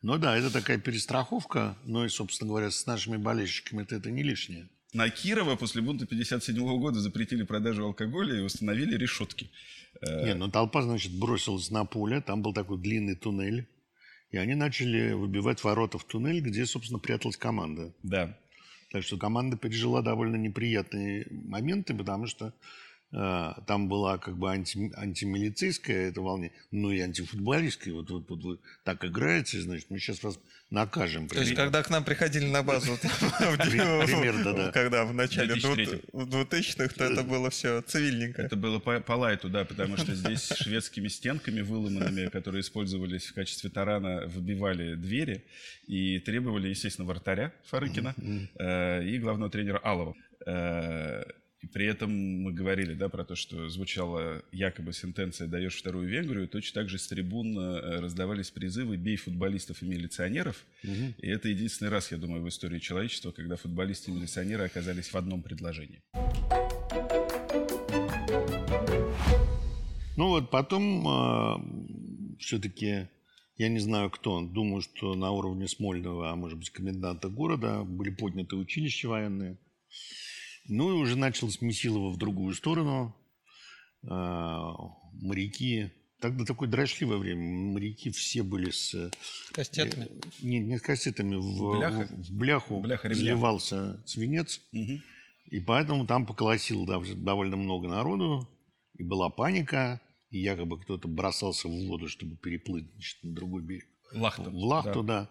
Ну 0.00 0.16
да, 0.16 0.36
это 0.36 0.52
такая 0.52 0.78
перестраховка, 0.78 1.76
но 1.84 2.04
и, 2.04 2.08
собственно 2.08 2.48
говоря, 2.48 2.70
с 2.70 2.86
нашими 2.86 3.16
болельщиками 3.16 3.82
это, 3.82 3.96
это 3.96 4.10
не 4.12 4.22
лишнее. 4.22 4.47
На 4.94 5.10
Кирова 5.10 5.56
после 5.56 5.82
бунта 5.82 6.06
57 6.06 6.56
года 6.78 7.00
запретили 7.00 7.42
продажу 7.42 7.84
алкоголя 7.84 8.36
и 8.36 8.40
установили 8.40 8.96
решетки. 8.96 9.50
Э, 10.00 10.24
Не, 10.24 10.34
ну 10.34 10.50
толпа, 10.50 10.82
значит, 10.82 11.12
бросилась 11.12 11.70
на 11.70 11.84
поле, 11.84 12.20
там 12.22 12.42
был 12.42 12.54
такой 12.54 12.78
длинный 12.78 13.14
туннель, 13.14 13.68
и 14.30 14.38
они 14.38 14.54
начали 14.54 15.12
выбивать 15.12 15.62
ворота 15.62 15.98
в 15.98 16.04
туннель, 16.04 16.40
где, 16.40 16.64
собственно, 16.64 16.98
пряталась 16.98 17.36
команда. 17.36 17.92
Да. 18.02 18.38
Так 18.90 19.02
что 19.04 19.18
команда 19.18 19.58
пережила 19.58 20.00
довольно 20.00 20.36
неприятные 20.36 21.26
моменты, 21.30 21.94
потому 21.94 22.26
что 22.26 22.54
там 23.10 23.88
была 23.88 24.18
как 24.18 24.36
бы 24.36 24.50
анти, 24.50 24.92
антимилицейская 24.94 26.10
это 26.10 26.20
волне, 26.20 26.52
ну 26.70 26.90
и 26.90 27.00
антифутболистская. 27.00 27.94
Вот, 27.94 28.10
вот, 28.10 28.28
вот 28.28 28.42
вы 28.42 28.58
так 28.84 29.02
играете, 29.04 29.60
значит, 29.60 29.86
мы 29.90 29.98
сейчас 29.98 30.22
вас 30.22 30.38
накажем. 30.70 31.28
То 31.28 31.36
есть, 31.36 31.50
Примерно. 31.50 31.64
когда 31.64 31.82
к 31.82 31.90
нам 31.90 32.04
приходили 32.04 32.44
на 32.44 32.62
базу, 32.62 32.98
примерно, 32.98 34.70
когда 34.72 35.04
в 35.04 35.14
начале 35.14 35.54
2003. 35.54 36.02
2000-х, 36.12 36.94
то 36.94 37.04
это 37.04 37.22
было 37.22 37.50
все 37.50 37.80
цивильненько. 37.82 38.42
Это 38.42 38.56
было 38.56 38.78
по, 38.78 39.12
лайту, 39.14 39.48
да, 39.48 39.64
потому 39.64 39.96
что 39.96 40.14
здесь 40.14 40.52
шведскими 40.56 41.08
стенками 41.08 41.62
выломанными, 41.62 42.28
которые 42.28 42.60
использовались 42.60 43.26
в 43.26 43.34
качестве 43.34 43.70
тарана, 43.70 44.26
выбивали 44.26 44.94
двери 44.94 45.44
и 45.86 46.18
требовали, 46.18 46.68
естественно, 46.68 47.08
вратаря 47.08 47.52
Фарыкина 47.70 48.14
э, 48.58 49.04
и 49.04 49.18
главного 49.18 49.50
тренера 49.50 49.78
Алова. 49.78 50.14
Э, 51.60 51.64
и 51.64 51.66
при 51.66 51.86
этом 51.86 52.10
мы 52.42 52.52
говорили, 52.52 52.94
да, 52.94 53.08
про 53.08 53.24
то, 53.24 53.34
что 53.34 53.68
звучала 53.68 54.42
якобы 54.52 54.92
сентенция 54.92 55.48
«даешь 55.48 55.76
вторую 55.76 56.08
Венгрию», 56.08 56.48
точно 56.48 56.82
так 56.82 56.88
же 56.88 56.98
с 56.98 57.06
трибун 57.08 57.58
э, 57.58 58.00
раздавались 58.00 58.50
призывы 58.50 58.96
«бей 58.96 59.16
футболистов 59.16 59.82
и 59.82 59.86
милиционеров». 59.86 60.64
И 60.82 61.26
это 61.26 61.48
единственный 61.48 61.88
раз, 61.88 62.12
я 62.12 62.18
думаю, 62.18 62.42
в 62.42 62.48
истории 62.48 62.78
человечества, 62.78 63.32
когда 63.32 63.56
футболисты 63.56 64.10
и 64.10 64.14
милиционеры 64.14 64.64
оказались 64.64 65.08
в 65.08 65.16
одном 65.16 65.42
предложении. 65.42 66.00
Ну 70.16 70.28
вот 70.28 70.50
потом 70.50 72.36
все-таки, 72.40 73.08
я 73.56 73.68
не 73.68 73.78
знаю 73.78 74.10
кто, 74.10 74.40
думаю, 74.40 74.82
что 74.82 75.14
на 75.14 75.30
уровне 75.30 75.68
Смольного, 75.68 76.30
а 76.30 76.36
может 76.36 76.58
быть 76.58 76.70
коменданта 76.70 77.28
города, 77.28 77.84
были 77.84 78.10
подняты 78.10 78.56
училища 78.56 79.08
военные. 79.08 79.58
Ну 80.68 80.90
и 80.90 81.00
уже 81.02 81.16
началось 81.16 81.60
Месилово 81.60 82.10
в 82.10 82.16
другую 82.18 82.54
сторону. 82.54 83.14
А, 84.06 84.74
Моряки, 85.14 85.90
тогда 86.20 86.44
такое 86.44 86.68
дрочливое 86.68 87.16
время, 87.18 87.42
моряки 87.72 88.10
все 88.10 88.42
были 88.42 88.70
с... 88.70 88.94
э, 88.94 89.10
Кастетами. 89.52 90.08
Не, 90.40 90.60
не 90.60 90.78
с 90.78 90.82
кассетами, 90.82 91.36
в, 91.36 92.22
в 92.28 92.32
бляху 92.32 92.80
Бляха 92.80 93.12
заливался 93.12 94.02
свинец. 94.06 94.60
Мгм. 94.72 95.02
И 95.50 95.60
поэтому 95.60 96.06
там 96.06 96.26
поколосило 96.26 96.84
дов- 96.84 97.14
довольно 97.14 97.56
много 97.56 97.88
народу, 97.88 98.46
и 98.94 99.02
была 99.02 99.30
паника, 99.30 100.00
и 100.30 100.38
якобы 100.40 100.78
кто-то 100.80 101.08
бросался 101.08 101.68
в 101.68 101.86
воду, 101.86 102.08
чтобы 102.08 102.36
переплыть 102.36 102.90
значит, 102.92 103.24
на 103.24 103.32
другой 103.34 103.62
берег. 103.62 103.86
Лахта. 104.12 104.50
В 104.50 104.54
Лахту, 104.54 105.02
да. 105.02 105.30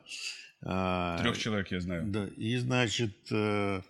А, 0.63 1.19
Трех 1.19 1.37
человек 1.37 1.71
я 1.71 1.79
знаю. 1.79 2.07
да. 2.07 2.27
И, 2.35 2.57
значит, 2.57 3.15
э, 3.31 3.81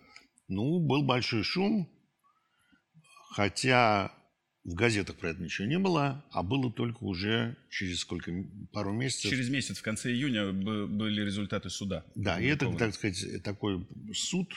ну, 0.47 0.79
был 0.79 1.03
большой 1.03 1.43
шум, 1.43 1.89
хотя 3.31 4.13
в 4.63 4.73
газетах 4.73 5.15
про 5.15 5.29
это 5.29 5.41
ничего 5.41 5.67
не 5.67 5.79
было, 5.79 6.25
а 6.31 6.43
было 6.43 6.71
только 6.71 7.03
уже 7.03 7.57
через 7.69 8.01
сколько, 8.01 8.31
пару 8.73 8.91
месяцев. 8.91 9.31
Через 9.31 9.49
месяц, 9.49 9.77
в 9.77 9.81
конце 9.81 10.11
июня, 10.11 10.51
были 10.51 11.21
результаты 11.21 11.69
суда. 11.69 12.05
Да, 12.15 12.39
и 12.39 12.45
это, 12.47 12.69
так 12.75 12.93
сказать, 12.93 13.43
такой 13.43 13.87
суд, 14.13 14.51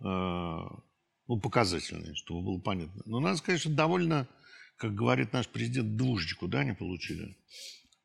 э, 0.00 0.02
ну, 0.02 1.40
показательный, 1.40 2.14
чтобы 2.14 2.42
было 2.42 2.58
понятно. 2.58 3.02
Но 3.04 3.36
сказать, 3.36 3.60
что 3.60 3.70
довольно, 3.70 4.26
как 4.76 4.94
говорит 4.94 5.34
наш 5.34 5.46
президент, 5.48 5.96
двушечку, 5.96 6.48
да, 6.48 6.60
они 6.60 6.72
получили? 6.72 7.36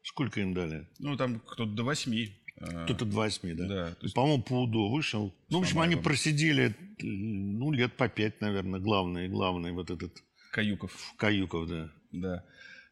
Сколько 0.03 0.41
им 0.41 0.53
дали? 0.53 0.89
Ну, 0.99 1.15
там 1.15 1.39
кто-то 1.39 1.71
до 1.71 1.83
восьми. 1.83 2.35
Кто-то 2.59 3.05
два 3.05 3.23
восьми, 3.23 3.53
да? 3.53 3.67
Да, 3.67 3.95
есть- 4.01 4.13
По-моему, 4.15 4.43
по 4.43 4.63
УДО 4.63 4.89
вышел. 4.89 5.33
Ну, 5.49 5.59
в 5.59 5.61
общем, 5.61 5.79
они 5.79 5.95
просидели, 5.95 6.75
ну, 7.01 7.71
лет 7.71 7.93
по 7.93 8.09
пять, 8.09 8.41
наверное, 8.41 8.79
главный, 8.79 9.27
главный 9.29 9.71
вот 9.71 9.89
этот 9.89 10.11
Каюков, 10.51 11.13
Каюков, 11.17 11.67
да. 11.69 11.91
да. 12.11 12.43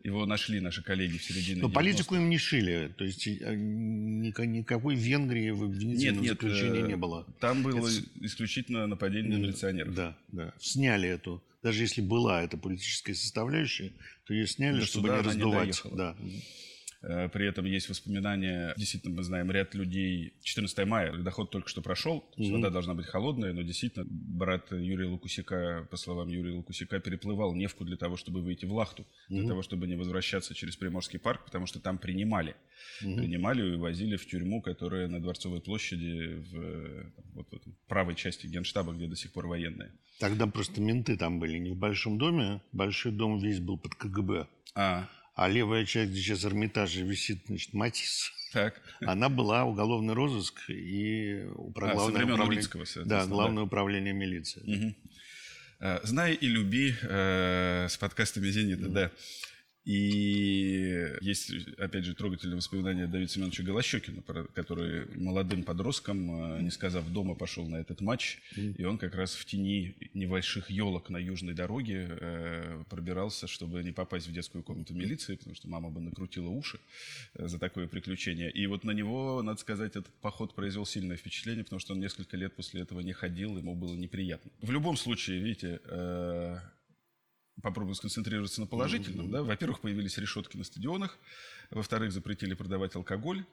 Его 0.03 0.25
нашли 0.25 0.60
наши 0.62 0.84
коллеги 0.84 1.17
в 1.17 1.23
середине 1.23 1.62
Но 1.62 1.67
90-х. 1.67 1.73
политику 1.73 2.15
им 2.15 2.30
не 2.30 2.38
шили. 2.38 2.93
То 2.97 3.03
есть 3.03 3.27
ника- 3.27 4.45
никакой 4.45 4.95
Венгрии 4.95 5.49
в 5.49 5.63
обвинительном 5.63 6.21
Нет, 6.21 6.23
нет, 6.23 6.32
заключении 6.34 6.84
э, 6.84 6.88
не 6.88 6.95
было. 6.95 7.25
Там 7.41 7.63
было 7.63 7.80
Это- 7.88 8.03
исключительно 8.21 8.88
нападение 8.88 9.38
на 9.38 9.41
милиционеров. 9.41 9.93
Да, 9.95 10.15
да. 10.32 10.53
Сняли 10.60 11.10
эту. 11.10 11.43
Даже 11.63 11.82
если 11.82 12.01
была 12.01 12.43
эта 12.43 12.58
политическая 12.58 13.15
составляющая, 13.15 13.91
то 14.25 14.34
ее 14.34 14.47
сняли, 14.47 14.80
До 14.80 14.86
чтобы 14.86 15.10
не 15.10 15.15
не 15.15 15.21
раздувать. 15.23 15.63
доехала. 15.84 15.97
да. 15.97 16.15
Э, 17.01 17.29
при 17.29 17.47
этом 17.47 17.65
есть 17.65 17.89
воспоминания, 17.89 18.73
действительно, 18.77 19.15
мы 19.15 19.23
знаем 19.23 19.51
ряд 19.51 19.75
людей. 19.75 20.33
14 20.43 20.86
мая, 20.86 21.13
доход 21.17 21.51
только 21.51 21.69
что 21.69 21.81
прошел, 21.81 22.25
mm-hmm. 22.38 22.51
вода 22.51 22.69
должна 22.69 22.93
быть 22.93 23.05
холодная, 23.05 23.53
но 23.53 23.62
действительно 23.62 24.05
брат 24.10 24.71
Юрия 24.71 25.07
Лукусика, 25.07 25.88
по 25.91 25.97
словам 25.97 26.29
Юрия 26.29 26.53
Лукусика, 26.53 26.99
переплывал 26.99 27.53
Невку 27.53 27.86
для 27.86 27.97
того, 27.97 28.17
чтобы 28.17 28.41
выйти 28.41 28.65
в 28.65 28.73
Лахту, 28.73 29.03
mm-hmm. 29.03 29.39
для 29.39 29.47
того, 29.47 29.62
чтобы 29.62 29.88
не 29.88 29.95
возвращаться 29.95 30.55
через 30.55 30.75
Приморский 30.75 31.19
парк, 31.19 31.45
потому 31.45 31.65
что 31.67 31.79
там 31.79 31.97
принимали. 31.97 32.55
Mm-hmm. 33.03 33.15
Принимали 33.17 33.73
и 33.73 33.77
возили 33.77 34.15
в 34.15 34.25
тюрьму, 34.25 34.62
которая 34.62 35.07
на 35.07 35.19
Дворцовой 35.19 35.62
площади 35.62 36.43
в, 36.51 37.12
вот, 37.33 37.47
в 37.51 37.88
правой 37.88 38.15
части 38.15 38.47
Генштаба, 38.47 38.93
где 38.93 39.07
до 39.07 39.15
сих 39.15 39.33
пор 39.33 39.47
военные. 39.47 39.91
Тогда 40.19 40.47
просто 40.47 40.81
менты 40.81 41.15
там 41.15 41.39
были 41.39 41.60
не 41.60 41.71
в 41.71 41.77
Большом 41.77 42.17
доме. 42.17 42.62
Большой 42.71 43.12
дом 43.12 43.39
весь 43.39 43.60
был 43.60 43.77
под 43.77 43.93
КГБ. 43.95 44.47
А, 44.75 45.07
а 45.38 45.47
левая 45.47 45.86
часть, 45.86 46.12
где 46.12 46.19
сейчас 46.19 46.43
Эрмитажа 46.45 47.02
висит, 47.02 47.43
значит, 47.45 47.71
Матис. 47.73 48.34
Так. 48.54 48.82
Она 49.02 49.30
была 49.30 49.65
уголовный 49.65 50.15
розыск 50.15 50.67
и 50.67 51.45
управ... 51.54 51.91
а, 51.91 51.93
главное, 51.93 52.23
управление... 52.23 53.06
да, 53.06 53.26
главное 53.28 53.58
да. 53.58 53.63
управление 53.63 54.13
милиции. 54.13 54.95
Угу. 55.80 56.00
Знай 56.08 56.34
и 56.34 56.47
люби 56.47 56.95
э, 57.04 57.86
с 57.88 57.97
подкастами 57.97 58.47
«Зенита», 58.47 58.88
mm. 58.88 58.91
да. 58.91 59.12
И 59.88 61.15
есть, 61.21 61.50
опять 61.78 62.04
же, 62.04 62.13
трогательное 62.13 62.58
воспоминание 62.58 63.08
Давида 63.08 63.32
Семеновича 63.32 63.63
Голощекина, 63.63 64.21
который 64.54 65.06
молодым 65.15 65.63
подростком, 65.63 66.58
э, 66.58 66.62
не 66.62 66.71
сказав 66.71 67.10
дома, 67.10 67.36
пошел 67.36 67.65
на 67.69 67.78
этот 67.78 68.02
матч. 68.02 68.41
И 68.58 68.84
он 68.84 68.97
как 68.97 69.15
раз 69.15 69.34
в 69.34 69.45
тени 69.45 69.95
небольших 70.13 70.69
елок 70.69 71.10
на 71.10 71.15
южной 71.15 71.54
дороге 71.54 72.06
э, 72.10 72.84
пробирался, 72.89 73.47
чтобы 73.47 73.82
не 73.82 73.93
попасть 73.93 74.28
в 74.28 74.34
детскую 74.34 74.62
комнату 74.62 74.93
милиции, 74.93 75.38
потому 75.38 75.56
что 75.56 75.69
мама 75.69 75.89
бы 75.89 76.02
накрутила 76.02 76.50
уши 76.50 76.82
э, 77.36 77.47
за 77.47 77.58
такое 77.58 77.88
приключение. 77.88 78.52
И 78.52 78.67
вот 78.67 78.84
на 78.84 78.91
него, 78.91 79.41
надо 79.41 79.58
сказать, 79.62 79.95
этот 79.95 80.13
поход 80.19 80.54
произвел 80.54 80.86
сильное 80.86 81.15
впечатление, 81.15 81.63
потому 81.63 81.80
что 81.80 81.93
он 81.93 82.02
несколько 82.02 82.36
лет 82.36 82.54
после 82.54 82.82
этого 82.82 83.00
не 83.00 83.13
ходил, 83.13 83.58
ему 83.58 83.73
было 83.73 83.95
неприятно. 83.95 84.52
В 84.62 84.69
любом 84.69 84.97
случае, 84.97 85.39
видите, 85.39 85.80
попробую 87.62 87.96
сконцентрироваться 87.96 88.62
на 88.62 88.67
положительном. 88.67 89.32
Да? 89.32 89.43
Во-первых, 89.43 89.80
появились 89.80 90.17
решетки 90.17 90.58
на 90.58 90.63
стадионах. 90.63 91.17
Во-вторых, 91.72 92.12
запретили 92.12 92.54
продавать 92.54 92.96
алкоголь. 92.96 93.46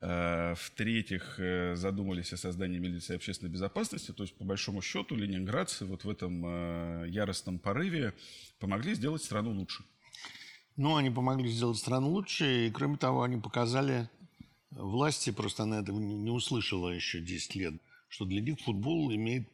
Э, 0.00 0.54
в-третьих, 0.56 1.38
э, 1.38 1.76
задумались 1.76 2.32
о 2.32 2.36
создании 2.36 2.78
милиции 2.78 3.16
общественной 3.16 3.52
безопасности. 3.52 4.12
То 4.12 4.22
есть, 4.22 4.34
по 4.34 4.44
большому 4.44 4.80
счету, 4.80 5.14
ленинградцы 5.14 5.84
вот 5.84 6.04
в 6.04 6.08
этом 6.08 6.42
э, 6.46 7.08
яростном 7.08 7.58
порыве 7.58 8.14
помогли 8.58 8.94
сделать 8.94 9.22
страну 9.22 9.52
лучше. 9.52 9.84
Ну, 10.76 10.96
они 10.96 11.10
помогли 11.10 11.50
сделать 11.50 11.76
страну 11.76 12.10
лучше. 12.10 12.66
И, 12.66 12.70
кроме 12.70 12.96
того, 12.96 13.22
они 13.22 13.38
показали 13.38 14.08
власти, 14.70 15.30
просто 15.30 15.64
она 15.64 15.80
этого 15.80 15.98
не 15.98 16.30
услышала 16.30 16.88
еще 16.88 17.20
10 17.20 17.54
лет, 17.56 17.74
что 18.08 18.24
для 18.24 18.40
них 18.40 18.58
футбол 18.60 19.12
имеет 19.12 19.46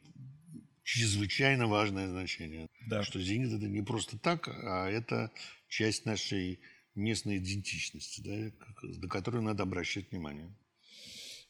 чрезвычайно 0.87 1.67
важное 1.67 2.09
значение. 2.09 2.69
Да. 2.87 3.03
Что 3.03 3.21
«Зенит»— 3.21 3.53
это 3.59 3.67
не 3.67 3.83
просто 3.83 4.19
так, 4.19 4.49
а 4.49 4.89
это 4.89 5.33
часть 5.69 6.07
нашей 6.07 6.61
местной 6.95 7.39
идентичности, 7.39 8.21
да, 8.21 8.53
до 8.83 9.09
которой 9.09 9.43
надо 9.43 9.65
обращать 9.65 10.11
внимание. 10.13 10.49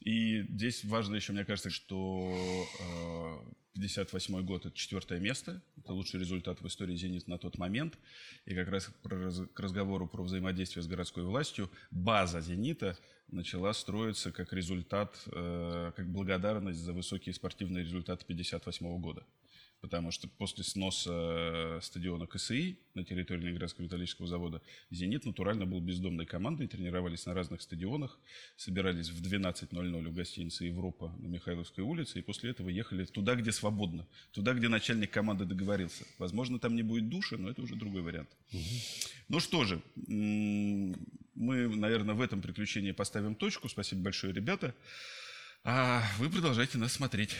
И 0.07 0.43
здесь 0.43 0.85
важно 0.85 1.17
еще, 1.17 1.33
мне 1.33 1.45
кажется, 1.45 1.69
что 1.69 2.33
58 3.75 4.45
год– 4.45 4.65
это 4.67 4.77
четвертое 4.77 5.19
место. 5.19 5.61
Это 5.77 5.93
лучший 5.95 6.21
результат 6.21 6.61
в 6.61 6.67
истории 6.69 6.95
«Зенит» 6.95 7.27
на 7.27 7.39
тот 7.39 7.59
момент. 7.59 7.99
И 8.45 8.55
как 8.55 8.69
раз 8.69 8.89
к 9.03 9.59
разговору 9.59 10.07
про 10.07 10.23
взаимодействие 10.23 10.85
с 10.85 10.87
городской 10.87 11.25
властью 11.25 11.73
база 11.91 12.41
«Зенита» 12.41 12.97
начала 13.33 13.73
строиться 13.73 14.31
как 14.31 14.53
результат, 14.53 15.21
э, 15.27 15.91
как 15.97 16.09
благодарность 16.09 16.79
за 16.79 16.93
высокие 16.93 17.35
спортивные 17.35 17.83
результаты 17.83 18.23
1958 18.23 19.01
года 19.01 19.25
потому 19.87 20.11
что 20.11 20.27
после 20.27 20.65
сноса 20.65 21.13
э, 21.13 21.81
стадиона 21.81 22.27
КСИ 22.27 22.77
на 22.95 23.05
территории 23.05 23.43
Ленинградского 23.43 23.85
металлического 23.85 24.27
завода 24.27 24.61
«Зенит» 24.91 25.25
натурально 25.25 25.65
был 25.65 25.81
бездомной 25.81 26.27
командой, 26.27 26.67
тренировались 26.67 27.25
на 27.25 27.35
разных 27.35 27.63
стадионах, 27.63 28.19
собирались 28.57 29.11
в 29.11 29.23
12.00 29.23 30.09
у 30.09 30.11
гостиницы 30.11 30.65
«Европа» 30.65 31.15
на 31.19 31.29
Михайловской 31.29 31.85
улице, 31.85 32.19
и 32.19 32.23
после 32.23 32.51
этого 32.51 32.69
ехали 32.69 33.05
туда, 33.05 33.37
где 33.37 33.53
свободно, 33.53 34.09
туда, 34.33 34.55
где 34.55 34.67
начальник 34.67 35.13
команды 35.13 35.45
договорился. 35.45 36.05
Возможно, 36.19 36.59
там 36.59 36.75
не 36.75 36.83
будет 36.83 37.09
души, 37.09 37.37
но 37.37 37.49
это 37.49 37.63
уже 37.63 37.77
другой 37.77 38.03
вариант. 38.03 38.31
Угу. 38.53 38.61
Ну 39.29 39.39
что 39.39 39.65
же, 39.65 39.81
мы, 39.95 41.69
наверное, 41.69 42.17
в 42.17 42.21
этом 42.21 42.43
приключении 42.43 42.91
поставим 42.91 43.37
точку. 43.37 43.69
Спасибо 43.69 44.03
большое, 44.03 44.33
ребята. 44.33 44.75
А 45.63 46.03
вы 46.19 46.29
продолжайте 46.29 46.77
нас 46.77 46.93
смотреть. 46.93 47.37